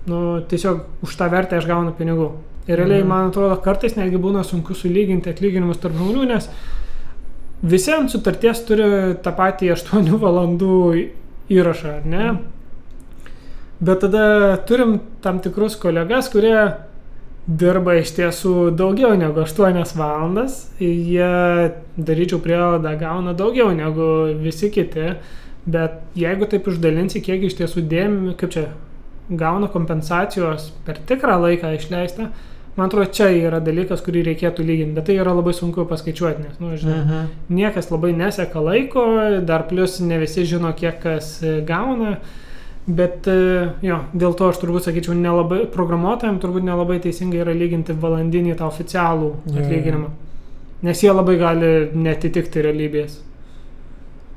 nu, 0.08 0.42
tiesiog 0.50 0.82
už 1.06 1.16
tą 1.20 1.30
vertę 1.30 1.58
aš 1.60 1.68
gaunu 1.70 1.94
pinigų. 1.94 2.32
Ir 2.68 2.78
realiai, 2.82 3.04
Mhm. 3.04 3.08
man 3.08 3.30
atrodo, 3.30 3.62
kartais 3.62 3.94
netgi 3.96 4.18
būna 4.18 4.42
sunku 4.44 4.74
sulyginti 4.74 5.30
atlyginimus 5.30 5.78
tarp 5.78 5.94
žmonių, 5.94 6.26
nes 6.28 6.50
visi 7.64 7.92
ant 7.94 8.10
sutarties 8.10 8.66
turi 8.66 8.90
tą 9.22 9.32
patį 9.38 9.72
8 9.78 10.18
valandų 10.18 11.10
įrašą, 11.50 12.06
ne? 12.06 12.40
Bet 13.80 14.00
tada 14.02 14.58
turim 14.66 15.00
tam 15.22 15.40
tikrus 15.40 15.76
kolegas, 15.78 16.30
kurie 16.34 16.74
dirba 17.48 17.94
iš 17.96 18.12
tiesų 18.18 18.72
daugiau 18.76 19.14
negu 19.18 19.40
8 19.46 19.96
valandas. 19.96 20.68
Jie, 20.80 21.72
daryčiau 21.98 22.42
prielaidą, 22.44 22.92
gauna 23.00 23.34
daugiau 23.34 23.72
negu 23.76 24.10
visi 24.44 24.70
kiti. 24.74 25.14
Bet 25.68 25.98
jeigu 26.16 26.48
taip 26.48 26.68
išdalinsi, 26.72 27.22
kiek 27.24 27.44
iš 27.48 27.58
tiesų 27.60 27.84
dėmesio, 27.92 28.36
kaip 28.40 28.52
čia, 28.56 28.66
gauna 29.30 29.68
kompensacijos 29.68 30.70
per 30.88 31.00
tikrą 31.10 31.36
laiką 31.44 31.74
išleistą, 31.76 32.30
man 32.78 32.88
atrodo, 32.88 33.10
čia 33.12 33.28
yra 33.36 33.60
dalykas, 33.60 34.00
kurį 34.06 34.22
reikėtų 34.30 34.64
lyginti. 34.64 34.96
Bet 34.96 35.10
tai 35.10 35.18
yra 35.20 35.34
labai 35.36 35.52
sunku 35.58 35.84
paskaičiuoti, 35.90 36.46
nes, 36.46 36.60
nu, 36.64 36.76
žinai, 36.80 37.00
Mhm. 37.04 37.28
niekas 37.50 37.92
labai 37.92 38.14
neseka 38.16 38.60
laiko, 38.64 39.04
dar 39.46 39.64
plus 39.68 40.00
ne 40.00 40.20
visi 40.20 40.46
žino, 40.46 40.72
kiek 40.76 41.02
kas 41.04 41.42
gauna. 41.68 42.18
Bet 42.88 43.28
e, 43.28 43.40
jo, 43.84 43.98
dėl 44.16 44.36
to 44.40 44.48
aš 44.48 44.62
turbūt 44.62 44.86
sakyčiau, 44.88 45.16
nelabai, 45.20 45.66
programuotojams 45.72 46.40
turbūt 46.40 46.64
nelabai 46.64 47.02
teisingai 47.04 47.42
yra 47.44 47.56
lyginti 47.56 47.96
valandinį 48.00 48.56
tą 48.60 48.70
oficialų 48.72 49.34
atlyginimą. 49.52 50.12
Nes 50.88 51.02
jie 51.04 51.12
labai 51.12 51.36
gali 51.42 51.72
netitikti 51.98 52.64
realybės. 52.64 53.18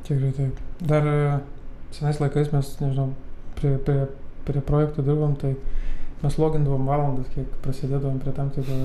Tikrai 0.09 0.33
taip. 0.35 0.59
Dar 0.83 1.07
e, 1.07 1.21
senais 1.95 2.19
laikais 2.19 2.51
mes, 2.51 2.73
nežinau, 2.81 3.13
prie, 3.61 3.77
prie, 3.87 4.09
prie 4.49 4.65
projektų 4.67 5.07
dirbom, 5.07 5.37
tai 5.39 5.55
mes 6.23 6.39
logindavom 6.39 6.87
valandas, 6.87 7.27
kiek 7.35 7.47
prasidėdavom 7.65 8.19
prie 8.23 8.33
tam 8.37 8.51
tikro, 8.55 8.81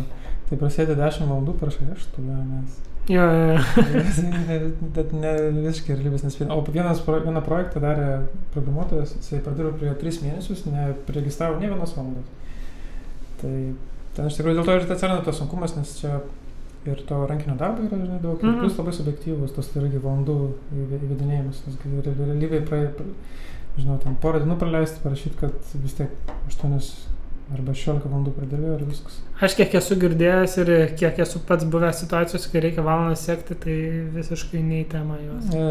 tai 0.49 0.57
prasidėjo 0.61 0.95
10 0.99 1.27
valandų, 1.31 1.55
prašai, 1.59 1.87
aš 1.95 2.05
tu, 2.15 2.21
mes. 2.25 2.77
Jo, 3.09 3.21
jo, 3.21 3.53
jo. 3.53 4.69
Bet 4.95 5.11
ne 5.13 5.33
visiškai 5.53 5.93
realybės 5.97 6.23
nespėjo. 6.25 6.47
O 6.55 6.63
vienas, 6.73 7.03
vieną 7.05 7.41
projektą 7.45 7.81
darė 7.83 8.07
programuotojas, 8.55 9.13
jisai 9.19 9.41
pradirbo 9.45 9.75
prie 9.77 9.91
jo 9.91 9.97
3 10.01 10.23
mėnesius, 10.25 10.63
nepriregistravo 10.71 11.59
ne 11.61 11.69
vienos 11.69 11.93
valandos. 11.97 12.25
Tai 13.41 13.53
ten 14.15 14.29
iš 14.31 14.39
tikrųjų 14.39 14.57
dėl 14.57 14.65
to 14.65 14.77
ir 14.79 14.87
atsiranda 14.95 15.23
tas 15.27 15.37
sunkumas, 15.41 15.75
nes 15.77 15.91
čia 15.99 16.19
ir 16.85 17.01
to 17.09 17.17
rankinio 17.29 17.55
darbo 17.59 17.83
yra, 17.85 17.97
žinai, 17.97 18.19
daug, 18.21 18.41
ir 18.41 18.49
Mhm. 18.49 18.59
plus 18.61 18.77
labai 18.77 18.93
subjektyvus, 18.93 19.53
tas 19.55 19.69
irgi 19.75 19.99
valandų 20.01 20.35
įve- 20.73 21.01
įvedinėjimas, 21.05 21.61
nes 21.65 21.77
realybėje, 21.85 22.91
žinau, 23.77 23.99
ten 24.01 24.15
porą 24.21 24.39
dienų 24.43 24.57
praleisti, 24.61 25.01
parašyti, 25.03 25.35
kad 25.39 25.51
vis 25.83 25.93
tiek 25.93 26.09
8 26.47 26.79
arba 27.53 27.73
16 27.77 28.07
valandų 28.09 28.31
pradėlėjo 28.33 28.75
ir 28.79 28.83
viskas. 28.89 29.17
Aš 29.45 29.53
kiek 29.59 29.73
esu 29.77 29.97
girdėjęs 30.01 30.55
ir 30.63 30.71
kiek 30.97 31.19
esu 31.21 31.41
pats 31.45 31.67
buvęs 31.69 31.99
situacijose, 32.01 32.49
kai 32.51 32.63
reikia 32.63 32.85
valandą 32.85 33.17
sekti, 33.19 33.57
tai 33.61 33.75
visiškai 34.15 34.61
ne 34.65 34.79
į 34.81 34.85
temą 34.93 35.19
jos. 35.19 35.51
E, 35.53 35.65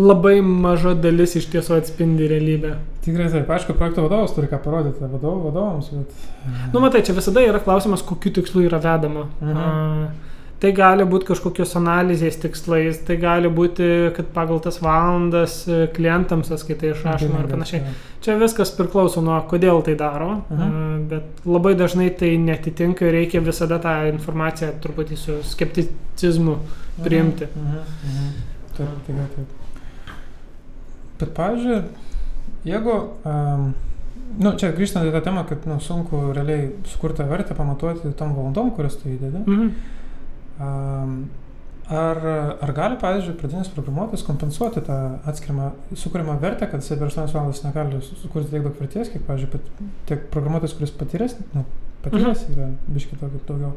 Labai 0.00 0.38
maža 0.44 0.94
dalis 0.96 1.36
iš 1.40 1.50
tiesų 1.52 1.76
atspindi 1.80 2.28
realybę. 2.30 2.76
Tikrai 3.04 3.28
taip, 3.32 3.50
aišku, 3.52 3.76
projekto 3.76 4.06
vadovas 4.06 4.32
turi 4.36 4.48
ką 4.50 4.60
parodyti 4.64 5.04
vadov, 5.04 5.42
vadovams, 5.48 5.92
bet... 5.92 6.30
Nu, 6.72 6.80
matai, 6.84 7.04
čia 7.06 7.16
visada 7.16 7.44
yra 7.44 7.60
klausimas, 7.62 8.04
kokiu 8.06 8.32
tikslu 8.40 8.64
yra 8.66 8.80
vedama. 8.82 9.28
Mhm. 9.42 9.60
A, 9.60 10.25
tai 10.60 10.70
gali 10.72 11.04
būti 11.04 11.26
kažkokios 11.28 11.74
analizės 11.76 12.38
tikslais, 12.40 12.98
tai 13.04 13.16
gali 13.20 13.48
būti, 13.52 13.86
kad 14.16 14.30
pagal 14.32 14.60
tas 14.64 14.78
valandas 14.80 15.58
e, 15.68 15.86
klientams 15.92 16.48
sąskaitai 16.48 16.94
išrašoma 16.94 17.42
ir 17.42 17.50
panašiai. 17.50 17.82
Čia 18.24 18.38
viskas 18.40 18.72
priklauso 18.74 19.20
nuo 19.22 19.36
kodėl 19.50 19.82
tai 19.84 19.94
daro, 20.00 20.42
Mhm. 20.50 20.62
a, 20.62 20.98
bet 21.10 21.44
labai 21.46 21.74
dažnai 21.76 22.08
tai 22.18 22.36
netitinka 22.38 23.04
ir 23.06 23.12
reikia 23.12 23.40
visada 23.44 23.78
tą 23.78 23.94
informaciją 24.12 24.72
truputį 24.82 25.16
su 25.16 25.36
skepticizmu 25.42 26.56
priimti. 27.04 27.46
Mhm, 27.54 27.76
mhm. 28.06 28.32
Taip, 28.76 28.88
tikrai 29.06 29.26
taip. 29.36 29.52
Bet, 31.20 31.30
pavyzdžiui, 31.36 31.82
jeigu, 32.68 32.96
um, 33.24 33.74
nu, 34.38 34.52
čia 34.60 34.72
grįžtant 34.76 35.06
į 35.08 35.12
tą 35.14 35.22
temą, 35.24 35.44
kad 35.48 35.64
nu, 35.68 35.78
sunku 35.80 36.32
realiai 36.36 36.70
sukurtą 36.90 37.24
vertę 37.28 37.54
pamatuoti 37.56 38.12
tom 38.18 38.34
valandom, 38.36 38.70
kurias 38.76 38.96
tu 39.00 39.08
įdedi, 39.08 39.44
Mhm. 39.46 39.60
um, 39.62 39.72
ar, 40.60 42.18
ar 42.62 42.72
gali, 42.74 42.96
pavyzdžiui, 43.00 43.36
pradinis 43.40 43.68
programuotojas 43.74 44.24
kompensuoti 44.26 44.82
tą 44.86 44.96
atskirimą, 45.30 45.70
sukūrimą 45.94 46.38
vertę, 46.42 46.66
kad 46.70 46.82
jisai 46.82 46.98
per 46.98 47.10
8 47.12 47.32
valandas 47.34 47.62
negali 47.64 48.00
su- 48.02 48.16
sukurti 48.22 48.50
tiek 48.54 48.64
daug 48.66 48.78
vertės, 48.80 49.10
kiek, 49.12 49.22
pavyzdžiui, 49.28 49.50
pat, 49.52 49.72
tiek 50.10 50.24
programuotojas, 50.34 50.74
kuris 50.78 50.94
patyręs, 50.98 51.36
nu, 51.54 51.64
patyręs 52.06 52.46
yra 52.54 52.70
biškiai 52.88 53.20
tokio 53.20 53.42
daugiau. 53.48 53.72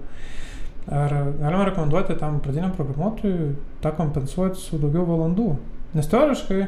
Ar 0.89 1.11
galima 1.37 1.65
rekomenduoti 1.69 2.15
tam 2.17 2.39
pradiniam 2.41 2.71
programuotojui 2.73 3.51
tą 3.83 3.91
kompensuoti 3.97 4.57
su 4.57 4.79
daugiau 4.81 5.03
valandų? 5.05 5.49
Nes 5.93 6.07
teoriškai, 6.09 6.63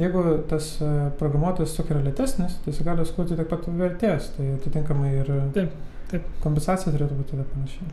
jeigu 0.00 0.22
tas 0.50 0.72
e, 0.82 0.88
programuotojas 1.20 1.70
tiesiog 1.76 1.92
yra 1.94 2.02
lėtesnis, 2.08 2.56
tai 2.64 2.72
jis 2.72 2.80
gali 2.86 3.04
sukurti 3.06 3.36
tiek 3.38 3.46
pat 3.50 3.68
vertės, 3.78 4.32
tai 4.34 4.48
atitinkamai 4.56 5.12
ir 5.20 5.30
Taip, 5.54 5.70
taip. 6.10 6.26
kompensacija 6.42 6.90
turėtų 6.96 7.20
būti 7.20 7.36
tada 7.36 7.46
panašiai. 7.52 7.86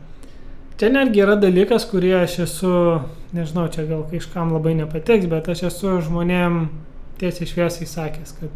Čia 0.80 0.88
netgi 0.90 1.22
yra 1.22 1.36
dalykas, 1.38 1.84
kurį 1.90 2.12
aš 2.22 2.38
esu, 2.46 2.72
nežinau, 3.36 3.68
čia 3.72 3.84
gal 3.86 4.02
kažkam 4.10 4.52
labai 4.56 4.74
nepatiks, 4.78 5.28
bet 5.30 5.48
aš 5.52 5.66
esu 5.70 5.98
žmonėm 6.06 6.64
tiesiai 7.20 7.46
šviesiai 7.46 7.86
sakęs, 7.86 8.32
kad 8.40 8.50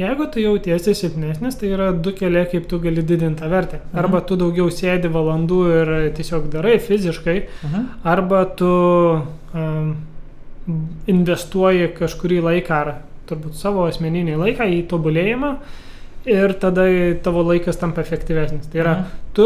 jeigu 0.00 0.28
tu 0.32 0.40
jautiesi 0.40 0.94
silpnesnis, 0.96 1.58
tai 1.60 1.72
yra 1.74 1.90
du 1.92 2.14
keliai, 2.16 2.46
kaip 2.48 2.68
tu 2.70 2.78
gali 2.80 3.02
didinti 3.04 3.42
tą 3.42 3.50
vertę. 3.52 3.80
Mhm. 3.82 3.98
Arba 4.04 4.20
tu 4.24 4.38
daugiau 4.40 4.70
sėdi 4.72 5.10
valandų 5.12 5.60
ir 5.74 5.92
tiesiog 6.16 6.48
darai 6.54 6.78
fiziškai, 6.80 7.36
Mhm. 7.66 7.86
arba 8.04 8.44
tu 8.56 8.70
um, 9.54 9.96
investuoji 11.10 11.90
kažkurį 11.98 12.40
laiką, 12.46 12.70
ar 12.84 12.94
turbūt 13.28 13.54
savo 13.58 13.84
asmeninį 13.90 14.38
laiką 14.40 14.66
į 14.70 14.86
tobulėjimą 14.90 15.56
ir 16.26 16.52
tada 16.60 16.82
tavo 17.22 17.42
laikas 17.42 17.76
tampa 17.80 18.00
efektyvesnis. 18.02 18.66
Tai 18.70 18.80
yra, 18.80 18.94
Mhm. 18.94 19.04
tu 19.34 19.44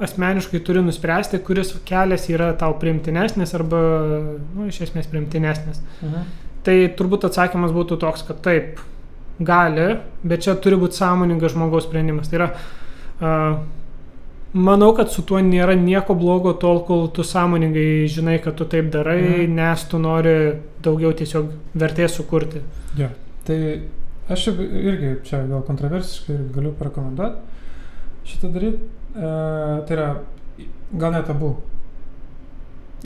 asmeniškai 0.00 0.60
turi 0.64 0.82
nuspręsti, 0.82 1.38
kuris 1.44 1.74
kelias 1.84 2.28
yra 2.30 2.52
tau 2.56 2.72
primtinesnis 2.80 3.54
arba, 3.54 3.76
nu, 4.56 4.66
iš 4.68 4.80
esmės 4.80 5.06
primtinesnis. 5.10 5.80
Mhm. 6.02 6.22
Tai 6.64 6.88
turbūt 6.98 7.24
atsakymas 7.28 7.70
būtų 7.70 7.98
toks, 8.00 8.22
kad 8.26 8.40
taip, 8.42 8.78
gali, 9.40 9.98
bet 10.24 10.40
čia 10.40 10.54
turi 10.54 10.76
būti 10.76 10.96
sąmoningas 10.96 11.52
žmogaus 11.52 11.84
sprendimas. 11.84 12.28
Tai 12.30 12.38
yra, 12.38 12.50
uh, 13.20 13.58
manau, 14.54 14.94
kad 14.96 15.10
su 15.10 15.22
tuo 15.22 15.38
nėra 15.38 15.76
nieko 15.78 16.14
blogo 16.18 16.52
tol, 16.58 16.80
kol 16.86 17.08
tu 17.08 17.22
sąmoningai 17.22 18.06
žinai, 18.08 18.42
kad 18.42 18.56
tu 18.56 18.64
taip 18.64 18.90
darai, 18.90 19.20
Mhm. 19.22 19.54
nes 19.54 19.84
tu 19.84 19.98
nori 19.98 20.54
daugiau 20.82 21.12
tiesiog 21.12 21.50
vertės 21.76 22.16
sukurti. 22.16 22.60
Jo. 22.96 23.08
Tai 23.44 23.80
aš 24.32 24.48
irgi 24.56 25.12
čia 25.26 25.44
gal 25.46 25.62
kontroversiškai 25.66 26.34
ir 26.34 26.48
galiu 26.54 26.72
parekomenduoti 26.78 27.56
šitą 28.26 28.50
daryti. 28.54 28.82
E, 29.16 29.30
tai 29.86 29.96
yra 29.96 30.08
gal 30.92 31.12
net 31.12 31.30
abu. 31.30 31.54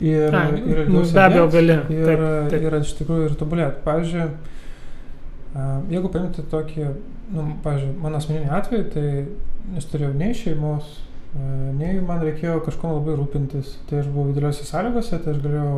Ir, 0.01 0.33
A, 0.33 0.47
ir 0.57 0.87
nu, 0.89 1.03
be 1.13 1.21
abejo, 1.21 1.47
gali. 1.51 1.75
Ir, 1.93 2.07
Taip, 2.07 2.23
taip. 2.49 2.65
ir 2.65 2.77
iš 2.79 2.95
tikrųjų 2.97 3.29
ir 3.29 3.37
tobulėti. 3.37 3.83
Pavyzdžiui, 3.85 4.27
a, 5.53 5.65
jeigu 5.91 6.09
paimti 6.13 6.45
tokį, 6.49 6.87
nu, 7.35 7.45
pavyzdžiui, 7.65 7.93
mano 8.01 8.21
asmeninį 8.21 8.53
atvejį, 8.57 8.85
tai 8.95 9.75
nes 9.75 9.89
turėjau 9.91 10.13
nei 10.17 10.33
šeimos, 10.37 10.95
a, 11.35 11.49
nei 11.77 11.99
man 12.01 12.23
reikėjo 12.25 12.63
kažkuo 12.65 12.95
labai 12.97 13.19
rūpintis. 13.19 13.75
Tai 13.89 14.01
aš 14.01 14.09
buvau 14.09 14.31
dideliuose 14.31 14.65
sąlygose, 14.65 15.21
tai 15.21 15.35
aš 15.35 15.43
galėjau 15.43 15.75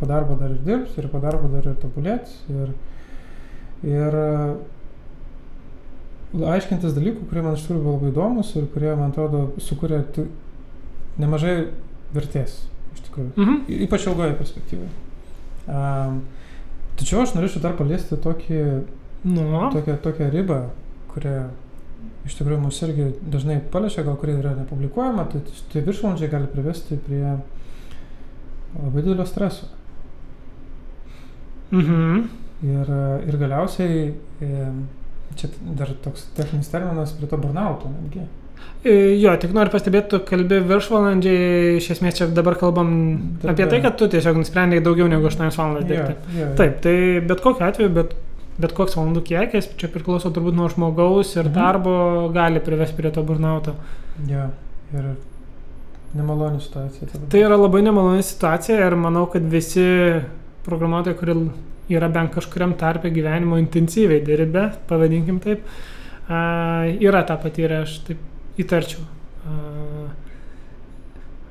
po 0.00 0.10
darbo 0.10 0.34
dar 0.40 0.56
ir 0.56 0.64
dirbti, 0.66 0.98
ir 0.98 1.12
po 1.12 1.22
darbo 1.22 1.52
dar 1.52 1.70
ir 1.70 1.78
tobulėti. 1.84 2.34
Ir, 2.50 2.74
ir 3.84 4.16
a, 4.16 4.54
aiškintis 6.54 6.94
dalykų, 6.96 7.26
kurie 7.28 7.42
man 7.44 7.56
iš 7.58 7.66
tikrųjų 7.66 7.82
buvo 7.84 7.94
labai 7.98 8.12
įdomus 8.12 8.52
ir 8.56 8.66
kurie, 8.72 8.92
man 8.96 9.10
atrodo, 9.12 9.42
sukūrė 9.60 10.02
ti- 10.16 10.28
nemažai 11.20 11.56
vertės. 12.14 12.62
Iš 12.94 13.02
tikrųjų. 13.08 13.32
Mhm. 13.36 13.58
Ypač 13.88 14.06
ilgoje 14.08 14.36
perspektyvoje. 14.38 14.88
Um, 15.68 16.22
tačiau 16.98 17.22
aš 17.22 17.34
norėčiau 17.36 17.60
dar 17.64 17.76
paliesti 17.78 18.16
tokį, 18.16 18.62
Nu, 19.24 19.42
tokią, 19.70 19.94
tokią 20.02 20.26
ribą, 20.34 20.56
kurią 21.12 21.44
iš 22.26 22.34
tikrųjų 22.34 22.58
mus 22.64 22.80
irgi 22.82 23.12
dažnai 23.30 23.60
paliečia, 23.70 24.02
gal 24.02 24.16
kuri 24.18 24.32
yra 24.40 24.56
nepublikuojama, 24.58 25.28
tai 25.30 25.40
tie 25.70 25.80
viršvalandžiai 25.86 26.30
gali 26.32 26.48
privesti 26.50 26.96
prie 27.06 27.36
labai 28.82 29.02
didelio 29.04 29.26
streso. 29.26 29.66
mhm. 31.70 32.28
Ir, 32.62 32.90
ir 33.26 33.36
galiausiai, 33.40 34.12
čia 35.34 35.48
dar 35.78 35.88
toks 36.04 36.28
techninis 36.36 36.68
terminas 36.70 37.12
prie 37.16 37.26
to 37.26 37.36
burnauto 37.42 37.88
netgi. 37.90 38.22
E, 38.86 38.92
Jo, 39.18 39.32
tik 39.42 39.50
noriu 39.56 39.72
pastebėti, 39.72 40.08
tu 40.12 40.18
kalbi 40.28 40.60
viršvalandžiai, 40.70 41.78
iš 41.80 41.88
esmės 41.96 42.18
čia 42.20 42.28
dabar 42.30 42.54
kalbam 42.60 42.92
Darbe. 43.42 43.50
apie 43.56 43.66
tai, 43.70 43.80
kad 43.82 43.96
tu 43.98 44.06
tiesiog 44.12 44.38
nusprendėjai 44.38 44.84
daugiau 44.86 45.08
negu 45.10 45.26
8 45.26 45.50
valandas 45.58 45.88
dirbti. 45.88 46.14
jo, 46.36 46.44
jo. 46.44 46.50
Taip, 46.60 46.76
tai 46.84 46.94
bet 47.26 47.40
kokiu 47.42 47.66
atveju, 47.66 47.90
bet, 47.98 48.14
bet 48.62 48.72
koks 48.78 48.94
valandų 48.98 49.22
kiekis, 49.26 49.68
čia 49.80 49.88
priklauso 49.90 50.30
turbūt 50.30 50.54
nuo 50.54 50.68
žmogaus 50.70 51.34
ir 51.36 51.48
Mhm. 51.48 51.54
darbo, 51.54 51.96
gali 52.34 52.60
privesti 52.60 52.96
prie 52.96 53.10
to 53.10 53.22
burnauto. 53.26 53.74
Jo, 54.28 54.50
ir 54.94 55.14
nemaloni 56.14 56.60
situacija. 56.60 57.08
tada. 57.12 57.26
Tai 57.30 57.40
yra 57.40 57.56
labai 57.56 57.82
nemaloni 57.82 58.22
situacija 58.22 58.86
ir 58.86 58.94
manau, 58.96 59.26
kad 59.32 59.42
visi 59.42 60.20
programuotojai, 60.64 61.16
kurie 61.18 61.34
yra 61.90 62.08
bent 62.12 62.32
kažkuriam 62.34 62.74
tarpe 62.78 63.10
gyvenimo 63.10 63.58
intensyviai 63.58 64.22
dirbę, 64.24 64.68
pavadinkim 64.88 65.40
taip, 65.42 65.64
a, 66.28 66.86
yra 67.00 67.22
tą 67.26 67.36
patyrę, 67.42 67.82
aš 67.86 67.98
taip 68.06 68.18
įtarčiau. 68.62 69.02
A, 69.46 70.10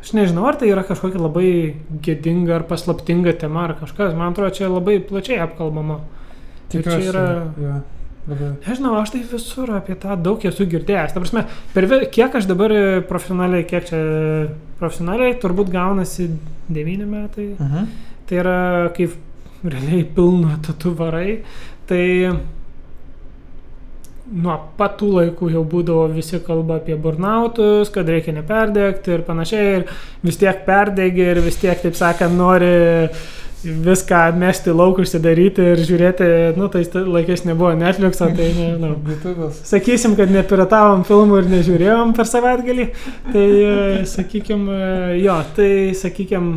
Aš 0.02 0.16
nežinau, 0.18 0.48
ar 0.50 0.56
tai 0.58 0.72
yra 0.72 0.82
kažkokia 0.82 1.20
labai 1.22 1.76
gėdinga 2.02 2.56
ar 2.56 2.64
paslaptinga 2.66 3.36
tema 3.38 3.68
ar 3.68 3.76
kažkas. 3.78 4.16
Man 4.18 4.32
atrodo, 4.34 4.50
čia 4.58 4.66
labai 4.72 4.96
plačiai 5.06 5.38
apkalbama. 5.44 6.00
Ir 6.74 6.82
čia 6.82 6.82
Tikiuosi, 6.82 7.10
yra- 7.12 7.54
Jo, 7.62 7.74
labai. 8.32 8.50
Nežinau, 8.66 8.96
aš 8.98 9.12
tai 9.14 9.22
visur 9.30 9.70
apie 9.78 9.94
tą 10.02 10.16
daug 10.18 10.42
esu 10.44 10.66
girdėjęs. 10.66 11.14
Ta 11.14 11.20
prasme, 11.22 11.46
per 11.76 11.86
kiek 12.10 12.34
aš 12.34 12.48
dabar 12.50 12.74
profesionaliai, 13.06 13.68
kiek 13.70 13.86
čia 13.92 14.02
profesionaliai, 14.80 15.38
turbūt 15.38 15.70
gaunasi 15.70 16.32
9 16.68 17.06
metai. 17.06 17.56
Mhm. 17.60 17.88
Tai 18.26 18.36
yra 18.42 18.90
kaip 18.98 19.14
realiai 19.64 20.06
pilnu 20.16 20.58
tatu 20.66 20.96
varai. 20.98 21.42
Tai 21.90 22.06
nuo 24.32 24.56
pat 24.78 24.96
tų 25.00 25.12
laikų 25.18 25.52
jau 25.52 25.66
būdavo 25.68 26.08
visi 26.14 26.40
kalba 26.46 26.80
apie 26.80 26.96
burnautus, 26.96 27.92
kad 27.94 28.10
reikia 28.10 28.36
neperdegti 28.38 29.16
ir 29.16 29.26
panašiai. 29.28 29.78
Ir 29.82 29.86
vis 30.24 30.40
tiek 30.40 30.66
perdegi 30.68 31.26
ir 31.34 31.42
vis 31.44 31.60
tiek, 31.60 31.78
taip 31.82 31.98
sakant, 32.00 32.38
nori 32.38 32.72
viską 33.62 34.22
mesti 34.42 34.74
lauk 34.74 35.04
užsidaryti 35.04 35.66
ir 35.74 35.82
žiūrėti, 35.86 36.28
nu, 36.58 36.66
tais 36.74 36.90
laikais 36.96 37.44
nebuvo 37.46 37.76
Netflix'o, 37.78 38.32
tai 38.34 38.48
nežinau. 38.58 38.96
Sakysim, 39.74 40.16
kad 40.18 40.34
nepiratavom 40.34 41.04
filmų 41.06 41.44
ir 41.44 41.50
nežiūrėjom 41.52 42.16
per 42.18 42.30
savaitgalį, 42.30 42.88
tai 43.30 43.48
sakykim, 44.10 44.66
jo, 45.22 45.38
tai 45.58 45.72
sakykim, 45.98 46.54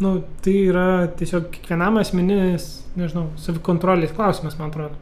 nu, 0.00 0.22
tai 0.42 0.54
yra 0.68 0.86
tiesiog 1.18 1.50
kiekvienam 1.54 1.98
asmeninis, 2.00 2.82
nežinau, 2.98 3.28
savikontrolės 3.40 4.14
klausimas, 4.16 4.56
man 4.58 4.70
atrodo. 4.72 4.94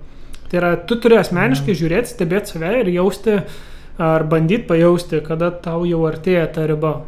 Tai 0.51 0.59
yra, 0.61 0.73
tu 0.77 0.99
turi 1.01 1.17
asmeniškai 1.17 1.75
žiūrėti, 1.79 2.13
stebėti 2.13 2.53
save 2.53 2.73
ir 2.83 2.91
jausti, 2.93 3.39
ar 4.03 4.25
bandyti 4.29 4.67
pajausti, 4.69 5.21
kada 5.25 5.51
tau 5.65 5.85
jau 5.89 6.03
artėja 6.09 6.47
ta 6.53 6.67
riba. 6.69 7.03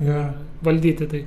Yeah. 0.00 0.30
Valdyti 0.62 1.06
tai. 1.10 1.24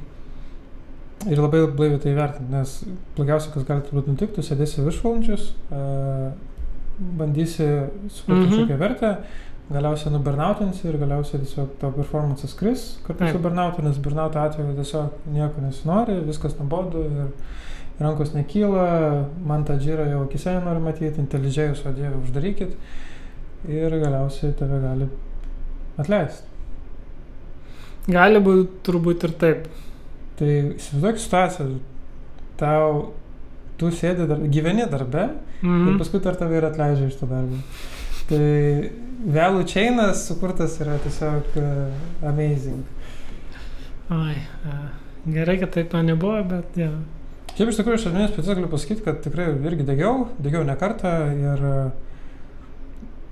Ir 1.30 1.38
labai 1.38 1.66
blaiviai 1.68 2.00
tai 2.02 2.14
vertinti, 2.18 2.52
nes 2.52 2.78
blogiausia, 3.18 3.52
kas 3.54 3.68
gali 3.68 3.84
turbūt 3.86 4.08
nutikti, 4.10 4.36
tu 4.40 4.42
sėdėsi 4.48 4.82
viršvalandžius, 4.88 5.52
bandysi 7.20 7.68
sukurti 8.10 8.42
Mhm. 8.42 8.50
kažkokią 8.50 8.78
vertę, 8.80 9.18
galiausiai 9.74 10.12
nubernautinsi 10.14 10.88
ir 10.90 10.98
galiausiai 11.02 11.42
tiesiog 11.44 11.70
to 11.80 11.92
performances 11.96 12.54
kris 12.60 12.98
kartu 13.08 13.24
su 13.32 13.40
bernautu, 13.40 13.82
nes 13.86 13.98
bernauto 13.98 14.40
atveju 14.40 14.76
tiesiog 14.76 15.10
nieko 15.34 15.62
nesinori, 15.64 16.20
viskas 16.28 16.56
nuobodu 16.60 17.04
ir 17.08 17.32
rankos 18.02 18.34
nekyla, 18.34 18.86
man 19.46 19.64
tą 19.68 19.78
džirą 19.80 20.08
jau 20.10 20.24
akise 20.26 20.54
nenori 20.56 20.82
matyti, 20.82 21.20
inteližėjus, 21.22 21.84
o 21.86 21.92
dieve, 21.94 22.16
uždarykit 22.24 22.72
ir 23.70 23.98
galiausiai 24.02 24.54
tave 24.58 24.80
gali 24.82 25.08
atleisti. 26.02 26.48
Gali 28.10 28.40
būti 28.42 28.80
turbūt 28.88 29.28
ir 29.28 29.34
taip. 29.38 29.68
Tai 30.40 30.48
įsivaizduok 30.74 31.20
situaciją, 31.22 31.68
tau, 32.58 33.12
tu 33.78 33.92
sėdi, 33.94 34.26
dar, 34.30 34.42
gyveni 34.50 34.88
darbe 34.90 35.28
ir 35.62 35.68
Mhm. 35.70 36.00
paskui 36.00 36.20
dar 36.24 36.36
tave 36.36 36.58
ir 36.58 36.66
atleidžia 36.66 37.08
iš 37.12 37.20
to 37.20 37.28
darbo. 37.30 37.60
Tai 38.30 38.90
vėlų 39.22 39.64
čeinas 39.70 40.26
sukurtas 40.28 40.80
yra 40.82 40.98
tiesiog 41.04 41.58
uh, 41.62 42.28
amazing. 42.28 42.84
Ai, 44.12 44.36
a, 44.68 44.78
gerai, 45.26 45.58
kad 45.62 45.72
taip 45.76 45.90
to 45.94 46.02
nebuvo, 46.04 46.42
bet 46.50 46.78
ja. 46.80 46.92
Šiaip 47.56 47.70
iš 47.72 47.78
tikrųjų 47.82 48.00
iš 48.00 48.06
asmenės 48.10 48.32
paties 48.36 48.56
galiu 48.56 48.70
pasakyti, 48.72 49.04
kad 49.06 49.20
tikrai 49.24 49.50
irgi 49.68 49.86
degiau, 49.88 50.30
degiau 50.40 50.64
ne 50.68 50.76
kartą 50.80 51.12
ir 51.36 51.66
uh, 51.68 51.82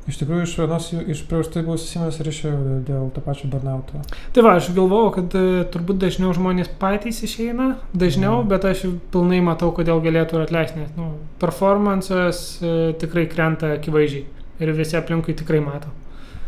iš 0.09 0.17
tikrųjų 0.21 0.45
iš 0.47 0.53
vienos 0.59 0.87
iš 1.13 1.19
prieš 1.29 1.51
tai 1.53 1.61
buvusios 1.65 1.91
įmonės 1.95 2.19
ir 2.21 2.29
išėjau 2.31 2.61
dėl, 2.87 3.09
to 3.13 3.21
pačio 3.25 3.49
burnauto. 3.51 4.01
Tai 4.33 4.45
va, 4.45 4.55
aš 4.57 4.71
galvojau, 4.73 5.11
kad 5.19 5.35
e, 5.37 5.43
turbūt 5.69 5.99
dažniau 6.01 6.31
žmonės 6.33 6.71
patys 6.81 7.21
išeina, 7.27 7.75
dažniau, 7.93 8.39
Mhm. 8.39 8.49
bet 8.49 8.65
aš 8.65 8.87
pilnai 9.13 9.41
matau, 9.45 9.69
kodėl 9.75 10.01
galėtų 10.01 10.41
atleisti, 10.41 10.81
nes 10.81 10.95
nu, 10.97 11.11
performances 11.39 12.59
e, 12.61 12.93
tikrai 12.99 13.27
krenta 13.29 13.75
akivaizdžiai 13.77 14.25
ir 14.59 14.71
visi 14.77 14.97
aplinkui 14.99 15.33
tikrai 15.39 15.59
mato. 15.63 15.87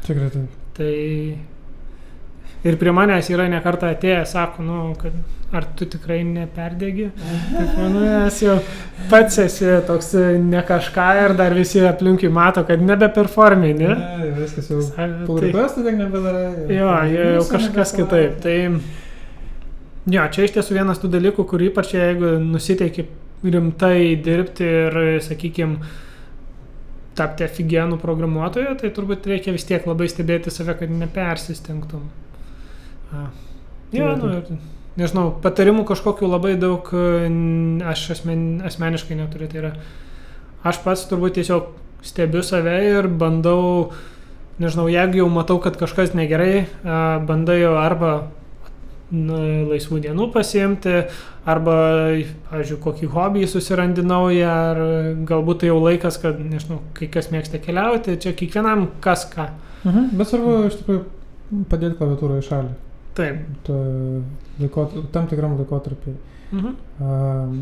Tikrai 0.06 0.30
taip. 0.34 0.60
Tai 0.78 0.94
ir 2.70 2.76
prie 2.78 2.92
manęs 2.94 3.30
yra 3.34 3.48
nekarta 3.50 3.90
atėję, 3.96 4.24
sako, 4.30 4.64
nu, 4.64 4.80
kad 5.02 5.16
ar 5.52 5.66
tu 5.76 5.86
tikrai 5.90 6.22
neperdėgi. 6.24 7.10
Taip, 7.18 7.72
nu, 7.92 8.04
nes 8.06 8.38
jau 8.44 8.54
pats 9.12 9.40
esi 9.44 9.68
toks 9.88 10.14
e, 10.16 10.26
ne 10.40 10.62
kažką 10.68 11.08
ir 11.26 11.34
dar 11.40 11.56
visi 11.58 11.82
aplinkui 11.84 12.30
mato, 12.32 12.64
kad 12.68 12.80
nebeperformini. 12.86 13.88
Ne, 13.90 13.96
Ne? 14.22 14.30
viskas 14.38 14.70
jau. 14.72 14.80
Pull 15.28 15.42
tai- 15.42 15.52
tiek 15.76 15.98
nebedarai. 16.00 16.46
Jo, 16.72 16.92
jau, 17.16 17.26
jau 17.36 17.48
kažkas 17.52 17.92
kitaip. 17.98 18.38
Tai 18.46 18.56
jo, 20.16 20.28
čia 20.32 20.46
iš 20.48 20.56
tiesų 20.56 20.78
vienas 20.80 21.02
tų 21.02 21.12
dalykų, 21.18 21.46
kur 21.50 21.60
ypač 21.66 21.92
jeigu 21.98 22.38
nusiteiki 22.46 23.08
rimtai 23.44 24.16
dirbti 24.24 24.64
ir, 24.64 24.98
sakykime, 25.26 25.78
tapti 27.18 27.46
aфиgenų 27.46 27.98
programuotoju, 28.02 28.76
tai 28.80 28.92
turbūt 28.96 29.28
reikia 29.28 29.54
vis 29.56 29.68
tiek 29.68 29.86
labai 29.88 30.08
stebėti 30.12 30.54
save, 30.54 30.78
kad 30.80 30.92
nepersistengtum. 30.94 32.06
A. 33.12 33.28
Jo, 33.92 34.14
nu, 34.16 34.32
ir, 34.38 34.62
nežinau, 35.00 35.26
patarimų 35.44 35.84
kažkokių 35.90 36.30
labai 36.32 36.56
daug 36.60 36.88
e, 36.96 37.28
aš 37.92 38.06
asmen, 38.16 38.46
asmeniškai 38.68 39.20
neturiu. 39.20 39.50
Tai 39.52 39.62
yra, 39.64 39.74
aš 40.68 40.80
pats 40.86 41.04
turbūt 41.12 41.36
tiesiog 41.40 41.74
stebiu 42.06 42.44
save 42.46 42.78
ir 42.88 43.10
bandau, 43.12 43.92
nežinau, 44.62 44.88
jeigu 44.92 45.22
jau 45.22 45.32
matau, 45.34 45.60
kad 45.62 45.76
kažkas 45.78 46.16
negerai, 46.18 46.66
bandai 47.28 47.60
jau 47.62 47.76
arba 47.78 48.14
laisvų 49.12 50.00
dienų 50.06 50.28
pasiimti, 50.32 50.94
arba, 51.50 51.76
pavyzdžiui, 52.50 52.78
kokį 52.84 53.10
hobį 53.12 53.48
susirandi 53.50 54.06
naują, 54.06 54.52
ar 54.52 54.82
galbūt 55.28 55.64
tai 55.64 55.72
jau 55.72 55.80
laikas, 55.82 56.20
kad, 56.22 56.40
nežinau, 56.40 56.80
kai 56.98 57.10
kas 57.12 57.32
mėgsta 57.34 57.60
keliauti, 57.64 58.20
čia 58.22 58.36
kiekvienam 58.38 58.88
kas 59.04 59.28
ką. 59.34 59.50
Mhm, 59.84 60.08
bet 60.16 60.30
svarbu 60.30 60.56
iš 60.70 60.80
tikrųjų 60.80 61.04
padėti 61.72 62.00
klaviatūrą 62.00 62.40
į 62.40 62.48
šalį. 62.48 62.74
Taip. 63.18 63.44
To 63.68 63.78
laikot, 64.62 64.98
tam 65.12 65.28
tikram 65.28 65.58
laikotarpiai. 65.60 66.16
Mhm. 66.52 66.76
Um, 67.02 67.62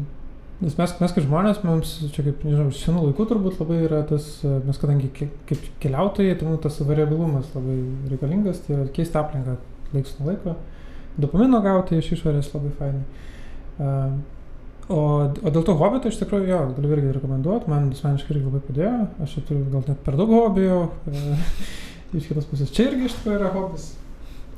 nes 0.59 0.75
mes, 0.77 0.93
mes 0.99 1.13
kaip 1.15 1.25
žmonės, 1.25 1.61
mums 1.65 1.95
čia 2.13 2.25
kaip, 2.25 2.43
nežinau, 2.45 2.73
senų 2.75 3.05
laikų 3.07 3.27
turbūt 3.29 3.61
labai 3.61 3.79
yra 3.87 4.01
tas, 4.09 4.27
mes 4.43 4.81
kadangi 4.81 5.09
kaip 5.15 5.69
keliautojai, 5.81 6.35
tai 6.37 6.49
mums 6.49 6.61
tas 6.65 6.81
variabilumas 6.83 7.53
labai 7.55 7.79
reikalingas, 8.11 8.65
tai 8.65 8.75
yra 8.75 8.89
keisti 8.93 9.17
aplinką 9.21 9.55
laiks 9.95 10.17
nuo 10.19 10.29
laiko, 10.29 10.57
dopamino 11.17 11.61
gauti 11.63 11.99
iš 11.99 12.11
išorės 12.17 12.51
labai 12.53 12.73
fainai. 12.79 13.05
Um, 13.79 14.19
o, 14.89 14.99
o 15.29 15.53
dėl 15.53 15.63
to 15.63 15.75
hobio, 15.79 16.01
tai 16.03 16.11
iš 16.11 16.19
tikrųjų 16.21 16.49
jo, 16.51 16.59
galiu 16.75 16.91
irgi 16.95 17.13
rekomenduoti, 17.15 17.71
man 17.71 17.87
asmeniškai 17.93 18.35
irgi 18.35 18.49
labai 18.49 18.61
padėjo, 18.67 18.97
aš 19.23 19.37
čia 19.37 19.45
turiu 19.47 19.63
gal 19.71 19.85
net 19.87 20.03
per 20.05 20.19
daug 20.19 20.33
hobijų, 20.33 20.81
e, 21.11 21.23
iš 22.19 22.29
kitos 22.31 22.49
pusės 22.49 22.75
čia 22.75 22.89
irgi 22.89 23.07
iš 23.07 23.17
tikrųjų 23.19 23.39
yra 23.39 23.53
hobis. 23.55 23.87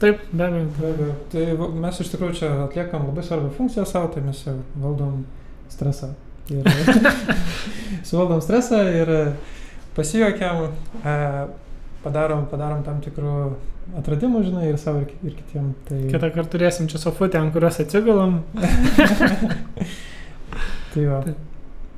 Taip, 0.01 0.23
be 0.33 0.47
abejo. 0.47 0.65
Be 0.79 0.91
abejo. 0.95 1.15
Tai 1.29 1.71
mes 1.83 2.01
iš 2.01 2.09
tikrųjų 2.15 2.37
čia 2.39 2.51
atliekam 2.63 3.05
labai 3.11 3.25
svarbią 3.25 3.51
funkciją 3.53 3.85
savo, 3.85 4.09
tai 4.13 4.23
mes 4.25 4.39
valdom 4.81 5.19
stresą. 5.69 6.15
Ir 6.49 6.65
suvaldom 8.09 8.41
stresą 8.41 8.81
ir 8.89 9.11
pasijuokiam, 9.95 10.71
padarom, 12.01 12.47
padarom 12.49 12.81
tam 12.87 13.03
tikrų 13.03 13.35
atradimų, 13.97 14.43
žinai, 14.47 14.69
ir 14.71 14.79
savo, 14.81 15.03
ir, 15.05 15.13
ir 15.25 15.35
kitiem. 15.37 15.71
Tai, 15.87 15.99
Kitą 16.11 16.29
kartą 16.31 16.49
turėsim 16.55 16.89
čia 16.91 17.01
sofutę, 17.01 17.39
ant 17.41 17.53
kurios 17.55 17.79
atsigulam. 17.83 18.39
tai 20.93 21.05
va. 21.09 21.21
Taip. 21.25 21.47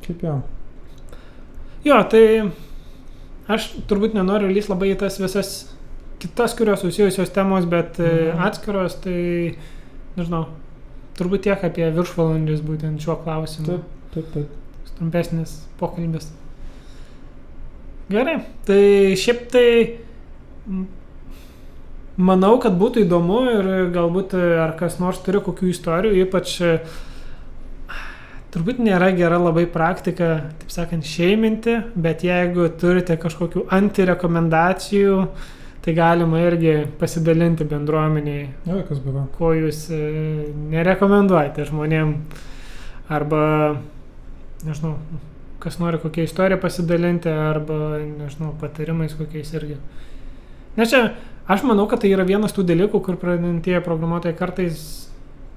Kaip 0.04 0.26
jo. 0.28 0.40
Jo, 1.84 2.00
tai 2.12 2.26
aš 3.52 3.70
turbūt 3.90 4.16
nenoriu 4.16 4.52
lys 4.52 4.70
labai 4.72 4.94
į 4.94 5.00
tas 5.04 5.20
visas 5.22 5.54
kitas, 6.24 6.56
kurios 6.56 6.84
susijusios 6.84 7.32
temos, 7.36 7.68
bet 7.70 8.00
mhm. 8.00 8.34
Mhm. 8.34 8.44
atskiros, 8.48 9.00
tai, 9.04 9.18
nežinau, 10.18 10.46
turbūt 11.20 11.46
tiek 11.48 11.66
apie 11.68 11.90
viršvalandžius 11.94 12.64
būtent 12.66 13.04
šiuo 13.04 13.20
klausimu. 13.24 13.68
Taip, 13.70 13.90
taip, 14.16 14.32
taip. 14.36 14.60
Trumpesnis 14.94 15.56
pokalbis. 15.80 16.28
Gerai, 18.14 18.36
tai 18.68 19.16
šiaip 19.18 19.48
tai 19.50 19.68
manau, 22.18 22.58
kad 22.62 22.76
būtų 22.78 23.04
įdomu 23.08 23.40
ir 23.52 23.72
galbūt 23.96 24.36
e, 24.38 24.44
ar 24.64 24.76
kas 24.80 25.00
nors 25.02 25.22
turi 25.26 25.42
kokių 25.44 25.72
istorijų, 25.74 26.26
ypač 26.28 26.54
e, 26.62 26.76
turbūt 28.54 28.82
nėra 28.86 29.10
gera 29.18 29.40
labai 29.42 29.66
praktika, 29.72 30.30
taip 30.62 30.74
sakant, 30.74 31.08
šeiminti, 31.10 31.80
bet 31.96 32.22
jeigu 32.26 32.68
turite 32.80 33.18
kažkokių 33.18 33.66
antirekomendacijų, 33.74 35.18
tai 35.84 35.96
galima 35.98 36.40
irgi 36.46 36.76
pasidalinti 37.02 37.66
bendruomeniai, 37.68 38.46
Jo, 38.70 38.84
kas 38.88 39.02
buvo. 39.04 39.26
ko 39.38 39.52
jūs 39.58 39.88
e, 39.92 40.00
nerekomenduojate 40.72 41.66
žmonėm. 41.68 42.16
Arba, 43.12 43.42
nežinau, 44.64 44.94
kas 45.60 45.76
nori 45.82 46.00
kokią 46.00 46.24
istoriją 46.30 46.62
pasidalinti, 46.62 47.28
arba, 47.28 47.98
nežinau, 48.06 48.54
patarimais 48.62 49.12
kokiais 49.20 49.52
irgi. 49.58 49.76
Nes 50.78 50.90
čia, 50.94 51.10
aš 51.48 51.64
manau, 51.68 51.88
kad 51.92 52.02
tai 52.04 52.12
yra 52.14 52.24
vienas 52.28 52.54
tų 52.56 52.64
dalykų, 52.70 53.02
kur 53.04 53.18
pradantieji 53.22 53.82
programuotojai 53.86 54.36
kartais 54.38 54.84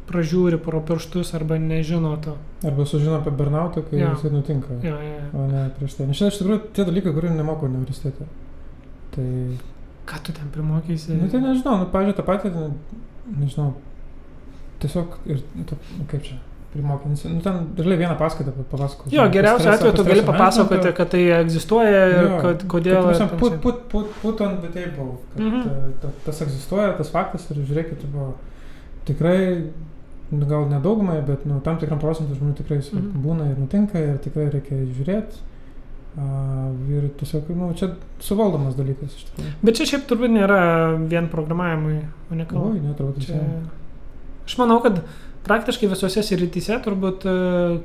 pražiūri 0.06 0.58
pro 0.62 0.80
pirštus 0.86 1.32
arba 1.34 1.56
nežino 1.58 2.12
to. 2.22 2.36
Arba 2.66 2.84
sužino 2.86 3.16
apie 3.18 3.32
burnoutą, 3.34 3.82
kai 3.90 3.98
Jo. 4.00 4.12
jisai 4.14 4.30
nutinka. 4.30 4.74
Jo, 4.82 4.94
jo, 5.02 5.14
jo. 5.16 5.30
O 5.42 5.46
ne 5.50 5.64
prieš 5.78 5.96
tai. 5.98 6.06
Nes 6.06 6.16
šiandien 6.20 6.34
iš 6.34 6.38
tikrųjų 6.42 6.60
tie 6.76 6.84
dalykai, 6.86 7.14
kurių 7.16 7.32
nemokau 7.34 7.66
universitete. 7.70 8.28
Tai 9.16 9.26
Ką 10.06 10.20
tu 10.22 10.30
ten 10.32 10.46
primokysi? 10.54 11.16
Nu 11.18 11.26
tai 11.28 11.40
nežinau, 11.42 11.80
nu, 11.80 11.86
pavyzdžiui, 11.90 12.14
tą 12.14 12.22
patį, 12.28 12.50
nu, 12.54 12.68
nežinau, 13.40 13.72
tiesiog 14.78 15.16
ir, 15.26 15.40
nu, 15.58 15.64
nu, 15.66 16.04
kaip 16.06 16.22
čia, 16.22 16.36
primokins, 16.76 17.24
nu, 17.30 17.40
ten 17.44 17.58
realiai 17.78 18.02
vieną 18.04 18.18
paskaitą 18.20 18.52
papasakau. 18.58 19.10
Jo, 19.14 19.24
geriausiu 19.32 19.72
atveju 19.72 19.96
tu 19.96 20.04
gali 20.06 20.22
papasakoti, 20.26 20.92
kad 21.00 21.10
tai 21.14 21.24
egzistuoja 21.40 22.04
ir 22.12 22.28
Jo, 22.28 22.38
kad, 22.44 22.62
kodėl. 22.70 23.10
Kad, 23.16 23.34
put, 23.40 23.58
put, 23.64 23.82
put, 23.92 24.14
put 24.22 24.44
on 24.44 24.60
the 24.62 24.70
table, 24.74 25.16
kad 25.32 25.42
Mhm. 25.42 25.58
mhm. 25.64 25.96
ta, 26.02 26.12
tas 26.28 26.44
egzistuoja, 26.46 26.94
tas 27.00 27.10
faktas 27.14 27.48
ir 27.50 27.64
žiūrėkit, 27.64 28.06
buvo 28.12 28.34
tikrai 29.08 29.40
nu, 30.30 30.46
gal 30.46 30.68
nedaugumai, 30.70 31.20
bet 31.26 31.46
nu, 31.46 31.60
tam 31.64 31.78
tikram 31.78 32.00
procentui 32.02 32.38
žmonių 32.38 32.56
tikrai 32.60 32.80
mm. 32.80 33.02
Mhm. 33.02 33.26
būna 33.26 33.50
ir 33.50 33.60
nutinka 33.62 34.02
ir 34.02 34.16
tikrai 34.24 34.48
reikia 34.54 34.80
žiūrėti. 34.84 35.44
Uh, 36.16 36.70
ir 36.88 37.10
tiesiog, 37.20 37.50
nu, 37.52 37.66
čia 37.76 37.90
suvaldomas 38.24 38.72
dalykas 38.78 39.12
iš 39.12 39.26
tikrųjų. 39.28 39.50
Bet 39.68 39.76
čia 39.76 39.84
šiaip 39.90 40.06
turbūt 40.08 40.32
nėra 40.32 40.60
vien 41.10 41.26
programavimui. 41.28 41.98
Oi, 42.32 42.38
ne, 42.38 42.46
turbūt 42.96 43.18
Čia... 43.20 43.36
visai. 43.36 43.58
Aš 44.46 44.54
manau, 44.56 44.78
kad 44.80 45.02
praktiškai 45.46 45.90
visose 45.90 46.24
srityse 46.26 46.80
turbūt, 46.84 47.26
e, 47.26 47.78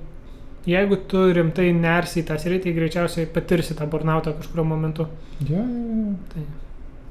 jeigu 0.69 0.97
tu 1.09 1.23
rimtai 1.33 1.71
nersi 1.77 2.21
į 2.21 2.27
tą 2.29 2.37
sritį, 2.41 2.75
greičiausiai 2.77 3.29
patirsi 3.33 3.77
tą 3.77 3.87
burnautą 3.89 4.35
kažkurio 4.37 4.65
momentu. 4.67 5.07
Jo, 5.45 5.61
jo, 5.61 5.85
jo. 6.01 6.17
Tai. 6.33 6.47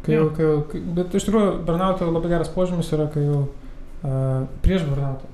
Kai 0.00 0.16
jau, 0.16 0.30
kai 0.32 0.46
jau, 0.46 0.60
bet 0.96 1.14
iš 1.14 1.26
tikrųjų, 1.28 1.58
burnauto 1.68 2.08
labai 2.08 2.30
geras 2.32 2.48
požymis 2.54 2.88
yra, 2.96 3.04
kai 3.12 3.20
jau 3.26 3.42
uh, 3.42 4.46
prieš 4.64 4.86
burnautą. 4.88 5.28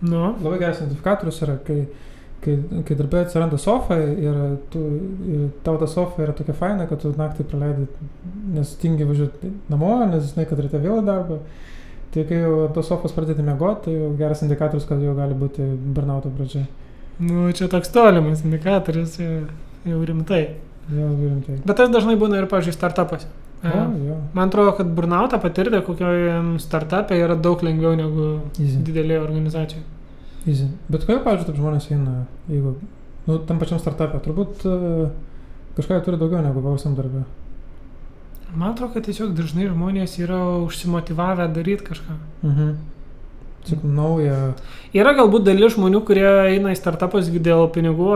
Nu, 0.00 0.32
Labai 0.42 0.58
geras 0.58 0.80
identifikatorius 0.80 1.38
yra, 1.46 1.54
kai, 1.66 1.84
kai, 2.42 2.56
kai 2.86 2.96
darbė 2.98 3.22
atsiranda 3.22 3.58
sofa 3.62 3.98
ir, 3.98 4.40
tu, 4.72 4.82
ir 5.26 5.46
tau 5.66 5.78
ta 5.78 5.86
sofa 5.90 6.22
yra 6.26 6.34
tokia 6.34 6.56
faina, 6.58 6.86
kad 6.90 7.02
tu 7.02 7.12
naktį 7.14 7.46
praleidai, 7.50 7.86
nes 8.56 8.74
tingi 8.82 9.06
važiuoti 9.06 9.52
namo, 9.70 9.94
nes 10.10 10.32
žinai, 10.32 10.48
kad 10.50 10.62
ryte 10.62 10.82
vėl 10.82 11.02
darbą. 11.06 11.40
Tai 12.14 12.24
kai 12.24 12.38
jau 12.40 12.68
tos 12.72 12.88
sofos 12.88 13.12
pradėti 13.12 13.44
miegoti, 13.44 13.88
tai 13.88 13.96
jau 13.96 14.12
geras 14.16 14.40
indikatorius, 14.46 14.86
kad 14.88 15.02
jau 15.04 15.12
gali 15.16 15.36
būti 15.36 15.66
burnauto 15.96 16.30
pradžia. 16.32 16.64
nu, 17.18 17.50
čia 17.52 17.68
toks 17.68 17.92
tolimas 17.92 18.44
indikatorius, 18.46 19.18
jau, 19.20 19.42
jau 19.84 20.00
rimtai. 20.08 20.44
Jau 20.88 21.10
rimtai. 21.12 21.58
Bet 21.66 21.76
tas 21.76 21.92
dažnai 21.92 22.16
būna 22.16 22.40
ir, 22.40 22.48
pavyzdžiui, 22.48 22.76
startupuose. 22.78 23.28
O. 23.58 23.84
Man 24.32 24.48
atrodo, 24.48 24.72
kad 24.78 24.90
burnautą 24.94 25.40
patirti 25.42 25.80
kokioj 25.82 26.28
startupė 26.62 27.16
yra 27.18 27.34
daug 27.34 27.62
lengviau 27.66 27.96
negu 27.98 28.28
Easy. 28.54 28.78
didelėje 28.86 29.22
organizacijoje. 29.24 29.82
Easy. 30.46 30.68
Bet 30.86 31.02
kodėl, 31.02 31.24
pavyzdžiui, 31.24 31.48
taip 31.50 31.58
žmonės 31.58 31.88
eina, 31.90 32.20
jeigu, 32.48 32.76
nu, 33.26 33.40
tam 33.48 33.58
pačiam 33.58 33.82
startupė, 33.82 34.22
turbūt 34.22 34.62
uh, 34.70 35.10
kažką 35.76 35.98
turi 36.06 36.20
daugiau 36.22 36.44
negu 36.44 36.62
paprastam 36.62 36.94
darbė. 36.98 37.24
Man 38.58 38.72
atrodo, 38.74 38.92
kad 38.96 39.06
tiesiog 39.06 39.36
dažnai 39.38 39.68
žmonės 39.70 40.16
yra 40.18 40.38
užsimotivavę 40.66 41.46
daryti 41.54 41.84
kažką. 41.92 42.16
Mhm. 42.42 42.72
Tik 43.68 43.82
nauja. 43.84 44.54
Yra 44.96 45.12
galbūt 45.18 45.44
dalis 45.44 45.74
žmonių, 45.76 46.00
kurie 46.08 46.26
eina 46.54 46.72
į 46.72 46.78
startupus 46.78 47.28
dėl 47.28 47.66
pinigų, 47.74 48.10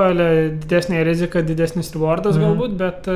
didesnė 0.62 1.02
rizika, 1.04 1.42
didesnis 1.44 1.92
rewardas 1.94 2.38
Mhm. 2.38 2.44
galbūt, 2.46 2.76
bet 2.80 3.10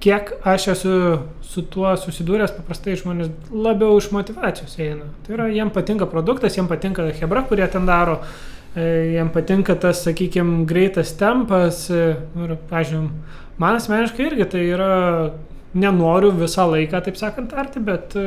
kiek 0.00 0.32
aš 0.44 0.68
esu 0.74 0.94
su 1.42 1.62
tuo 1.62 1.92
susidūręs, 1.96 2.52
paprastai 2.56 2.96
žmonės 2.96 3.30
labiau 3.52 3.96
iš 4.00 4.10
motivacijos 4.12 4.76
eina. 4.78 5.06
Tai 5.26 5.34
yra, 5.36 5.46
jiem 5.52 5.70
patinka 5.70 6.06
produktas, 6.06 6.56
jiem 6.56 6.68
patinka 6.68 7.06
hebra, 7.20 7.42
kurie 7.48 7.66
ten 7.72 7.86
daro, 7.86 8.18
e, 8.76 9.14
jiem 9.16 9.30
patinka 9.32 9.74
tas, 9.74 10.02
sakykime, 10.04 10.64
greitas 10.66 11.12
tempas. 11.16 11.90
e, 11.90 12.16
nu 12.34 12.56
pažiūrėjau, 12.70 13.08
man 13.58 13.76
asmeniškai 13.76 14.26
irgi 14.30 14.48
tai 14.50 14.64
yra, 14.68 15.32
nenoriu 15.76 16.32
visą 16.36 16.66
laiką, 16.72 17.02
taip 17.06 17.18
sakant, 17.20 17.54
arti, 17.58 17.82
bet 17.84 18.16
e, 18.18 18.26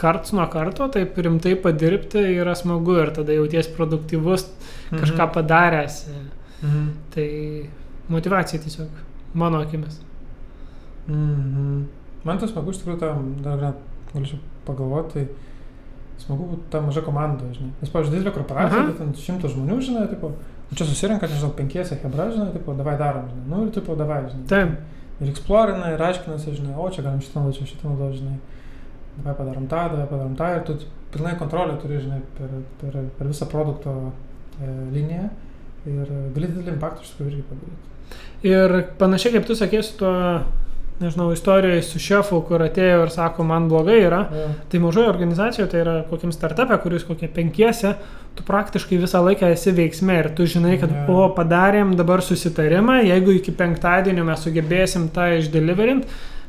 karts 0.00 0.32
nuo 0.36 0.46
karto 0.52 0.88
taip 0.92 1.16
rimtai 1.16 1.54
padirbti 1.60 2.22
yra 2.36 2.56
smagu 2.58 2.98
ir 3.02 3.12
tada 3.16 3.36
jauties 3.36 3.68
produktyvus, 3.76 4.48
kažką 4.92 5.28
padaręs. 5.36 6.02
Mhm. 6.62 6.88
Tai 7.14 7.28
motivacija 8.12 8.62
tiesiog, 8.62 9.02
mano 9.34 9.60
akimis. 9.64 10.00
Mhm. 11.08 11.84
Man 12.26 12.40
tas 12.42 12.50
smagu, 12.50 12.72
iš 12.72 12.82
tikrųjų, 12.82 12.98
tam 13.02 13.28
dar 13.44 13.60
galėčiau 14.12 14.40
pagalvoti, 14.66 15.22
tai 15.22 16.24
smagu 16.24 16.48
būtų 16.50 16.68
ta 16.72 16.80
maža 16.82 17.04
komanda, 17.06 17.46
žinai. 17.54 17.70
Nes, 17.80 17.92
pavyzdžiui, 17.92 18.16
didelė 18.16 18.34
korporacija, 18.34 18.82
tai 18.88 18.98
ten 18.98 19.12
šimtas 19.20 19.54
žmonių, 19.54 19.76
žinai, 19.84 20.06
tipo, 20.10 20.32
čia 20.72 20.88
susirinka, 20.88 21.28
nežinau, 21.30 21.52
penkiese 21.58 21.98
hebra, 22.02 22.30
žinai, 22.32 22.50
tipo, 22.56 22.74
davai 22.78 22.96
darom, 22.98 23.28
žinai, 23.30 23.46
nu 23.52 23.66
ir 23.66 23.74
tipo, 23.76 23.94
davai, 23.98 24.24
žinai. 24.32 24.46
Taip. 24.50 24.95
Ir 25.16 25.30
eksplorina, 25.32 25.94
ir 25.94 26.02
aiškinasi, 26.04 26.58
žinai, 26.58 26.74
o 26.76 26.90
čia 26.92 27.04
galim 27.06 27.22
šitą 27.24 27.40
naudoti, 27.40 27.62
čia 27.62 27.72
šitą 27.72 27.88
naudoti, 27.88 28.20
žinai. 28.20 28.36
Davai 29.16 29.34
padarom 29.38 29.64
tą, 29.70 29.86
davai 29.94 30.08
padarom 30.10 30.36
tą, 30.36 30.50
ir 30.58 30.64
tu 30.68 30.76
pilnai 31.14 31.38
kontrolę 31.40 31.78
turi, 31.80 32.02
žinai, 32.02 32.20
per, 32.36 32.52
per, 32.82 32.98
per 33.16 33.30
visą 33.30 33.48
produkto 33.48 33.94
e, 34.60 34.68
liniją. 34.92 35.30
Ir 35.86 36.10
gali 36.34 36.50
didelį 36.50 36.74
impaktą 36.74 37.04
iš 37.04 37.14
tikrųjų 37.14 37.32
irgi 37.32 37.44
padaryti. 37.48 37.92
Ir 38.46 38.76
panašiai 39.00 39.36
kaip 39.36 39.48
tu 39.48 39.56
sakė 39.56 39.82
su 39.86 39.96
tuo, 40.02 40.12
nežinau, 41.00 41.30
istorijoje 41.32 41.82
su 41.84 41.98
šefu, 42.00 42.38
kur 42.48 42.62
atėjo 42.64 43.02
ir 43.04 43.10
sako, 43.12 43.44
man 43.44 43.66
blogai 43.68 43.98
yra, 44.06 44.22
Ja. 44.32 44.46
tai 44.72 44.78
mažoje 44.80 45.08
organizacijoje, 45.10 45.68
tai 45.70 45.80
yra 45.82 45.96
kokiam 46.10 46.32
startupė, 46.32 46.78
kuris 46.82 47.04
kokie 47.04 47.28
penkiese, 47.28 47.94
tu 48.34 48.42
praktiškai 48.42 48.98
visą 49.02 49.20
laiką 49.24 49.50
esi 49.52 49.72
veiksme 49.76 50.16
ir 50.18 50.30
tu 50.36 50.46
žinai, 50.46 50.78
kad, 50.80 50.90
Jo. 50.90 51.04
o, 51.26 51.28
padarėm 51.36 51.94
dabar 51.96 52.22
susitarimą, 52.24 53.02
jeigu 53.04 53.36
iki 53.36 53.52
penktadienio 53.52 54.24
mes 54.24 54.40
sugebėsim 54.46 55.10
tą 55.12 55.28
išdeliverint, 55.38 56.04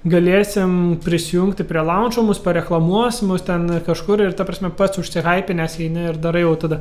galėsim 0.08 0.98
prisijungti 1.04 1.66
prie 1.68 1.82
launcho, 1.84 2.24
mus 2.24 2.40
pareklamuos, 2.40 3.22
mus 3.28 3.42
ten 3.44 3.68
kažkur 3.86 4.22
ir 4.28 4.34
ta 4.38 4.46
prasme 4.48 4.70
pats 4.70 4.98
užsihypinęs 5.02 5.80
eini 5.84 6.08
ir 6.14 6.18
darai 6.24 6.46
jau 6.46 6.56
tada. 6.56 6.80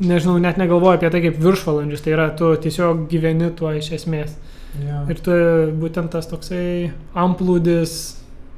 Nežinau, 0.00 0.36
net 0.38 0.58
negalvoju 0.60 0.98
apie 0.98 1.08
tai 1.10 1.22
kaip 1.24 1.38
viršvalandžius, 1.40 2.02
tai 2.04 2.12
yra 2.12 2.26
tu 2.36 2.50
tiesiog 2.60 3.06
gyveni 3.08 3.48
tuo 3.56 3.70
iš 3.72 3.90
esmės. 3.96 4.34
Ja. 4.82 5.02
Ir 5.08 5.20
tu 5.24 5.34
būtent 5.80 6.12
tas 6.12 6.28
toksai 6.28 6.92
amplūdis, 7.16 7.96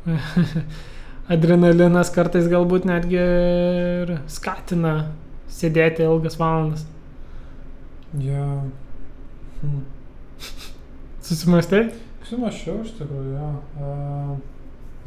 adrenalinas 1.35 2.11
kartais 2.15 2.49
galbūt 2.51 2.89
netgi 2.89 3.21
ir 3.21 4.15
skatina 4.33 4.95
sėdėti 5.53 6.07
ilgas 6.07 6.39
valandas. 6.41 6.87
Ja. 8.19 8.45
Hm. 9.61 9.83
Susimastai? 11.29 11.89
Sumašiau 12.29 12.83
iš 12.85 12.95
tikrųjų, 12.99 13.35
jo. 13.37 13.49
Uh, 13.81 14.33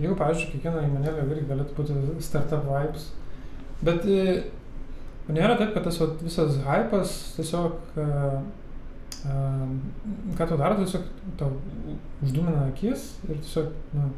jeigu, 0.01 0.15
pavyzdžiui, 0.17 0.49
kiekviena 0.53 0.85
įmonėlė 0.87 1.25
irgi 1.27 1.47
galėtų 1.49 1.75
būti 1.77 1.97
startup 2.25 2.65
vibes, 2.65 3.07
bet 3.85 4.05
uh, 4.09 4.41
nėra 5.29 5.57
taip, 5.59 5.75
kad 5.75 5.85
tas 5.85 5.99
vat, 6.01 6.21
visas 6.25 6.57
hypas 6.65 7.13
tiesiog, 7.37 7.77
uh, 8.01 8.41
ką 9.23 10.47
tu 10.47 10.57
darai, 10.57 10.77
tiesiog 10.81 11.07
tau 11.39 11.51
uždumina 12.23 12.67
akis 12.69 13.07
ir 13.29 13.38
tiesiog, 13.38 13.71
nu, 13.97 14.10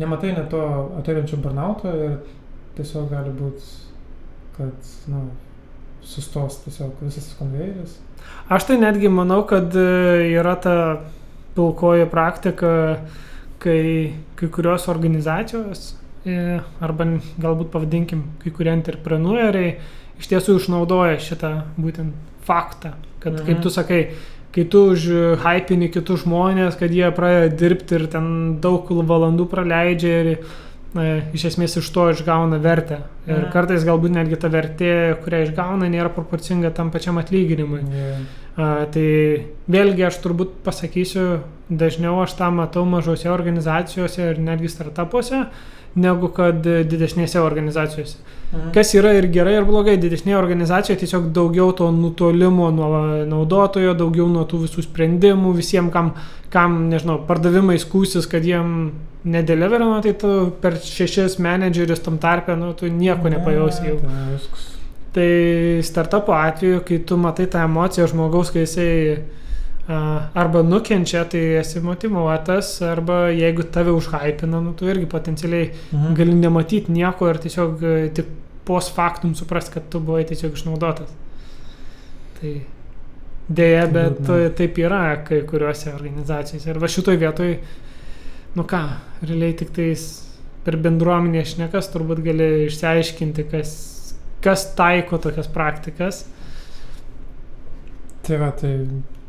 nematai 0.00 0.34
net 0.36 0.48
to 0.52 0.62
ateinančio 1.00 1.40
burnauto 1.44 1.92
ir 1.92 2.16
tiesiog 2.78 3.10
gali 3.12 3.34
būti, 3.36 3.68
kad, 4.56 4.92
nu, 5.12 5.26
sustos 6.04 6.62
tiesiog 6.64 7.04
visas 7.04 7.32
konvejeris. 7.38 7.98
Aš 8.52 8.68
tai 8.68 8.78
netgi 8.80 9.10
manau, 9.12 9.42
kad 9.48 9.72
e, 9.76 10.32
yra 10.32 10.56
ta 10.60 10.76
pilkoji 11.54 12.08
praktika, 12.12 12.72
kai 13.62 14.12
kai 14.36 14.48
kurios 14.52 14.88
organizacijos 14.92 15.94
e, 16.26 16.58
arba 16.84 17.06
galbūt 17.40 17.70
pavadinkim 17.72 18.24
kai 18.42 18.52
kurie 18.54 18.72
entrepreneueriai 18.74 19.76
iš 20.20 20.30
tiesų 20.30 20.58
išnaudoja 20.60 21.20
šitą 21.22 21.52
būtent 21.78 22.14
faktą, 22.44 22.94
kad 23.24 23.32
mhm. 23.32 23.46
kaip 23.48 23.62
tu 23.64 23.72
sakai, 23.72 24.02
kai 24.54 24.66
tu 24.70 24.84
užhypini 24.92 25.90
kitus 25.94 26.22
žmonės, 26.26 26.76
kad 26.78 26.92
jie 26.94 27.08
pradeda 27.16 27.56
dirbti 27.64 27.98
ir 27.98 28.06
ten 28.12 28.28
daug 28.62 28.86
valandų 28.86 29.48
praleidžia 29.50 30.20
ir 30.20 30.30
iš 31.34 31.44
esmės 31.50 31.76
iš 31.80 31.88
to 31.90 32.10
išgauna 32.12 32.60
vertę. 32.62 33.00
Ir 33.26 33.38
Mhm. 33.38 33.52
kartais 33.52 33.84
galbūt 33.84 34.10
netgi 34.14 34.36
ta 34.38 34.48
vertė, 34.48 35.16
kurią 35.24 35.42
išgauna, 35.48 35.88
nėra 35.90 36.08
proporcinga 36.14 36.70
tam 36.74 36.90
pačiam 36.90 37.18
atlyginimui. 37.18 37.80
Yeah. 37.82 38.18
A, 38.56 38.86
tai 38.86 39.46
vėlgi 39.68 40.06
aš 40.06 40.20
turbūt 40.22 40.50
pasakysiu, 40.62 41.40
dažniau 41.70 42.22
aš 42.22 42.36
tą 42.38 42.52
matau 42.54 42.84
mažose 42.84 43.26
organizacijose 43.26 44.30
ir 44.30 44.38
netgi 44.38 44.68
startupuose, 44.68 45.46
negu 45.96 46.28
kad 46.28 46.62
didesnėse 46.62 47.38
organizacijose. 47.42 48.16
Mhm. 48.52 48.70
Kas 48.72 48.94
yra 48.94 49.12
ir 49.18 49.26
gerai, 49.26 49.56
ir 49.56 49.64
blogai. 49.64 49.96
Didesnėje 49.98 50.36
organizacijoje 50.38 51.00
tiesiog 51.00 51.32
daugiau 51.32 51.72
to 51.74 51.90
nutolimo 51.90 52.70
nuo 52.70 53.24
naudotojo, 53.26 53.94
daugiau 53.98 54.28
nuo 54.28 54.44
tų 54.44 54.68
visų 54.68 54.84
sprendimų, 54.86 55.54
visiems, 55.56 55.90
kam, 55.92 56.12
kam 56.54 56.84
nežinau, 56.92 57.18
pardavimai 57.26 57.76
skūsis, 57.82 58.28
kad 58.30 58.44
jiem 58.46 58.92
nedeliverino, 59.26 59.98
tai 60.04 60.12
tu 60.20 60.30
per 60.62 60.76
šešis 60.78 61.38
menedžerius 61.42 62.02
tam 62.04 62.18
tarpe, 62.22 62.54
nu, 62.60 62.72
tu 62.78 62.86
nieko 62.92 63.30
nepajausi 63.32 63.88
jau. 63.88 63.96
Tai 65.14 65.30
startupo 65.86 66.34
atveju, 66.34 66.82
kai 66.86 66.98
tu 67.06 67.16
matai 67.18 67.46
tą 67.50 67.64
emociją 67.66 68.06
žmogaus, 68.10 68.50
kai 68.54 68.64
jisai 68.64 68.90
arba 70.34 70.62
nukenčia, 70.64 71.24
tai 71.28 71.42
esi 71.60 71.80
motivuotas, 71.84 72.78
arba 72.82 73.28
jeigu 73.34 73.66
tave 73.74 73.92
užhypina, 73.92 74.60
nu, 74.64 74.72
tu 74.72 74.88
irgi 74.88 75.06
potencialiai 75.06 75.70
Mhm. 75.92 76.14
gali 76.16 76.34
nematyti 76.34 76.92
nieko 76.92 77.28
ir 77.28 77.36
tiesiog 77.42 77.82
e, 77.84 78.08
tik 78.16 78.26
post 78.64 78.94
factum 78.96 79.34
suprast, 79.34 79.72
kad 79.74 79.82
tu 79.90 80.00
buvai 80.00 80.24
tiesiog 80.24 80.52
išnaudotas. 80.56 81.10
Tai 82.40 82.54
dėja, 83.48 83.86
bet 83.92 84.20
Liūdna. 84.20 84.50
taip 84.58 84.78
yra 84.80 85.02
kai 85.26 85.42
kuriuose 85.48 85.92
organizacijose. 85.94 86.70
Ir 86.70 86.80
va 86.80 86.90
šitoj 86.90 87.18
vietoj, 87.20 87.56
nu 88.56 88.66
ką, 88.68 88.82
realiai 89.24 89.56
tik 89.58 89.74
tais 89.76 90.06
per 90.64 90.78
bendruomenę 90.80 91.44
šnekas 91.48 91.90
turbūt 91.92 92.22
gali 92.24 92.48
išsiaiškinti, 92.68 93.48
kas, 93.52 93.74
kas 94.44 94.68
taiko 94.78 95.20
tokias 95.20 95.50
praktikas. 95.52 96.24
Tai 98.24 98.40
va, 98.40 98.48
tai 98.56 98.72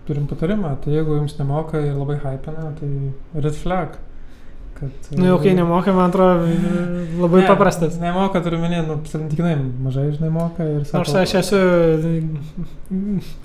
turim 0.07 0.27
patarimą, 0.29 0.77
tai 0.83 0.95
jeigu 0.95 1.17
jums 1.17 1.35
nemoka 1.39 1.81
ir 1.83 1.95
labai 1.97 2.19
hypina, 2.21 2.69
tai 2.79 3.41
red 3.43 3.57
flag. 3.59 3.97
Kad, 4.75 4.91
nu, 5.15 5.23
jau 5.29 5.35
kai 5.39 5.53
nemoka, 5.55 5.93
man 5.95 6.09
atrodo, 6.09 6.49
labai 7.21 7.41
ne, 7.41 7.47
paprastas. 7.47 7.95
Nemoka, 8.01 8.41
turiu 8.43 8.57
minėti, 8.59 8.83
nu, 8.89 8.97
santykinai 9.07 9.53
mažai, 9.85 10.09
žinai, 10.11 10.31
moka 10.35 10.67
ir 10.67 10.81
sako. 10.83 10.99
Nors 10.99 11.13
aš 11.21 11.35
esu 11.39 11.61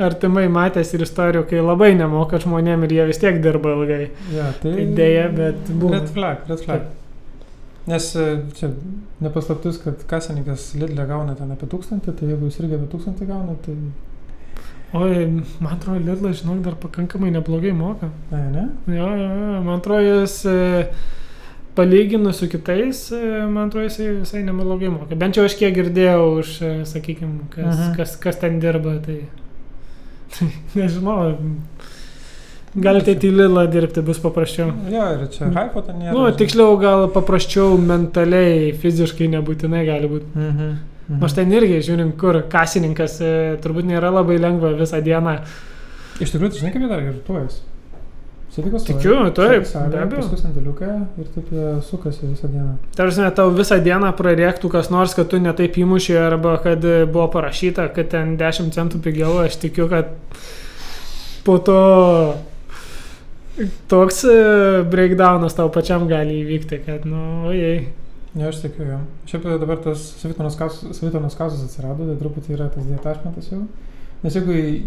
artimai 0.02 0.48
matęs 0.50 0.90
ir 0.96 1.04
istorijų, 1.06 1.44
kai 1.52 1.62
labai 1.62 1.92
nemoka 1.94 2.40
žmonėm 2.42 2.82
ir 2.88 2.96
jie 2.96 3.04
vis 3.12 3.22
tiek 3.22 3.38
dirba 3.44 3.76
ilgai. 3.76 4.08
Ja, 4.34 4.50
tai, 4.58 4.74
Tai 4.80 4.88
dėja, 4.98 5.28
bet 5.36 5.70
buvo. 5.70 5.94
Red 5.94 6.10
flag, 6.16 6.42
red 6.50 6.64
flag. 6.66 6.88
Nes 7.90 8.10
e, 8.18 8.26
čia 8.58 8.72
nepaslaptis, 9.24 9.78
kad 9.84 10.02
kasininkas 10.10 10.72
Lidlė 10.78 11.06
gauna 11.08 11.38
ten 11.38 11.54
apie 11.54 11.68
tūkstantį, 11.70 12.12
tai 12.18 12.28
jeigu 12.34 12.50
jis 12.50 12.58
irgi 12.60 12.76
apie 12.76 12.90
tūkstantį 12.92 13.28
gauna, 13.30 13.54
tai... 13.64 13.78
Oi, 14.98 15.24
man 15.62 15.76
atrodo, 15.76 16.02
Lidlas, 16.02 16.40
žinok, 16.42 16.60
dar 16.66 16.76
pakankamai 16.82 17.30
neblogai 17.30 17.70
moka. 17.76 18.10
Ne, 18.32 18.42
ne? 18.50 18.66
Jo, 18.90 19.06
jo, 19.14 19.30
jo, 19.30 19.62
man 19.62 19.78
atrodo, 19.78 20.02
jis 20.24 20.36
e, 20.50 20.58
palyginus 21.76 22.40
su 22.42 22.48
kitais, 22.50 23.10
e, 23.12 23.46
man 23.46 23.68
atrodo, 23.68 23.86
jisai 23.88 24.08
visai 24.20 24.42
neblogai 24.46 24.90
moka. 24.90 25.14
Bent 25.16 25.36
jau 25.38 25.44
aš 25.46 25.54
kiek 25.60 25.74
girdėjau 25.76 26.24
už, 26.40 26.54
sakykime, 26.90 27.46
kas, 27.54 27.76
Mhm. 27.76 27.94
kas, 27.96 28.16
kas 28.16 28.36
ten 28.42 28.58
dirba, 28.60 28.98
tai 29.04 29.20
nežinau. 30.76 31.36
Galite 32.80 33.16
į 33.18 33.32
Lidlą 33.34 33.64
dirbti, 33.66 34.02
bus 34.06 34.20
paprasčiau. 34.22 34.68
Jo, 34.92 35.06
ir 35.16 35.24
čia 35.34 35.48
hypo 35.50 35.80
ten 35.82 35.96
nėra. 35.98 36.12
Nu, 36.14 36.28
tiksliau, 36.38 36.76
gal 36.78 37.08
paprasčiau 37.10 37.74
mentaliai, 37.82 38.70
fiziškai 38.78 39.26
nebūtinai 39.32 39.82
gali 39.88 40.10
būti. 40.12 40.30
Mhm. 40.36 40.68
mhm. 41.08 41.18
Nors 41.18 41.34
ten 41.34 41.50
irgi, 41.50 41.80
žiūrint, 41.82 42.14
kur 42.20 42.38
kasininkas 42.52 43.16
e, 43.26 43.32
turbūt 43.62 43.88
nėra 43.90 44.12
labai 44.14 44.38
lengva 44.38 44.70
visą 44.78 45.00
dieną. 45.02 45.40
Iš 46.22 46.30
tikrųjų, 46.36 46.52
tu 46.52 46.60
žinai, 46.60 46.70
kaip 46.76 46.84
jie 46.84 46.90
dar 46.92 47.02
irtuojas. 47.02 47.58
Sėdikos 48.50 48.82
Tikiu, 48.82 49.14
taip, 49.30 49.62
be 49.62 49.98
abejo. 50.00 50.24
Paskui 50.24 50.40
sandėliuką 50.40 50.86
ir 51.22 51.26
taip 51.36 51.50
sukasi 51.86 52.24
visą 52.26 52.48
dieną. 52.50 52.72
Tarsi, 52.98 53.22
tau 53.36 53.52
visą 53.54 53.78
dieną 53.84 54.10
prarėktų 54.18 54.70
kas 54.72 54.90
nors, 54.90 55.14
kad 55.14 55.30
tu 55.30 55.38
netaip 55.38 55.78
įmušiai 55.78 56.18
arba 56.24 56.56
kad 56.64 56.82
e, 56.82 57.04
buvo 57.06 57.28
parašyta, 57.36 57.86
kad 57.94 58.10
ten 58.10 58.34
10 58.40 58.74
centų 58.74 58.98
pigiau, 59.04 59.36
aš 59.44 59.60
tikiu, 59.62 59.86
kad 59.92 60.10
po 61.46 61.60
to 61.62 61.78
toks 63.92 64.24
e, 64.26 64.34
breakdownas 64.90 65.54
tau 65.54 65.70
pačiam 65.70 66.10
gali 66.10 66.40
įvykti, 66.42 66.82
kad, 66.88 67.06
nu, 67.06 67.22
ojei. 67.52 67.86
Ne, 68.34 68.48
aš 68.50 68.64
tikiu, 68.64 68.88
jo. 68.88 68.98
Šiaip 69.30 69.46
dabar 69.62 69.78
tas 69.86 70.10
savitonos 70.18 70.58
kausas, 70.58 71.62
atsirado, 71.68 72.02
tai 72.02 72.18
truputį 72.18 72.58
yra 72.58 72.66
tas 72.74 72.90
dietašmentas 72.90 73.54
jau. 73.54 73.62
Nes 74.24 74.34
jeigu 74.34 74.58
e, 74.58 74.78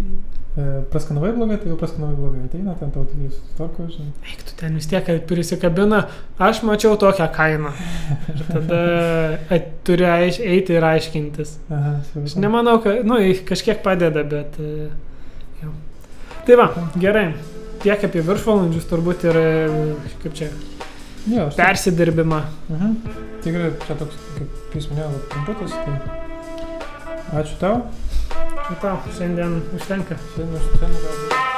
praskanavai 0.93 1.31
blogai, 1.33 1.57
tai 1.57 1.71
jau 1.71 1.77
praskanavai 1.81 2.15
blogai. 2.15 2.43
Ateina 2.45 2.75
ten 2.77 2.91
tau 2.93 3.05
tai 3.09 3.29
sutvarko, 3.33 3.87
žinai. 3.89 4.11
Eik, 4.29 4.43
tu 4.45 4.53
ten 4.59 4.75
vis 4.77 4.85
tiek 4.91 5.07
prisikabina, 5.29 6.03
aš 6.37 6.59
mačiau 6.67 6.93
tokią 7.01 7.25
kainą. 7.33 7.71
Ir 8.35 8.43
tada 8.51 8.81
at, 9.49 9.71
turi 9.87 10.05
aiš, 10.05 10.37
eiti 10.45 10.75
ir 10.77 10.85
aiškintis. 10.91 11.55
Aha, 11.73 11.95
Aš 12.03 12.11
supratau. 12.13 12.43
nemanau, 12.45 12.75
kad, 12.85 13.01
nu, 13.09 13.17
kažkiek 13.49 13.81
padeda, 13.85 14.21
bet... 14.23 14.59
e, 14.61 14.89
Jau. 15.63 15.73
Tai 16.45 16.59
va, 16.61 16.69
gerai. 17.01 17.25
Tiek 17.83 18.05
apie 18.05 18.21
viršvalandžius 18.23 18.85
turbūt 18.91 19.25
ir, 19.31 19.41
e, 19.41 20.13
kaip 20.21 20.37
čia, 20.37 20.51
Jo, 21.33 21.47
aš. 21.49 21.57
persidirbimą. 21.57 22.43
Mhm. 22.69 22.93
Tikrai 23.43 23.73
čia 23.87 23.97
toks, 23.99 24.21
kaip, 24.37 24.61
jūs 24.77 24.89
minėjote, 24.93 25.25
trumputis. 25.33 25.73
Tai... 25.81 25.97
Ačiū 27.41 27.57
tau. 27.59 27.79
Tai 28.63 28.75
tau, 28.81 28.99
šiandien 29.17 29.57
užtenka. 29.75 30.15
Šiandien, 30.35 30.69
šiandien 30.79 31.03
gal. 31.03 31.52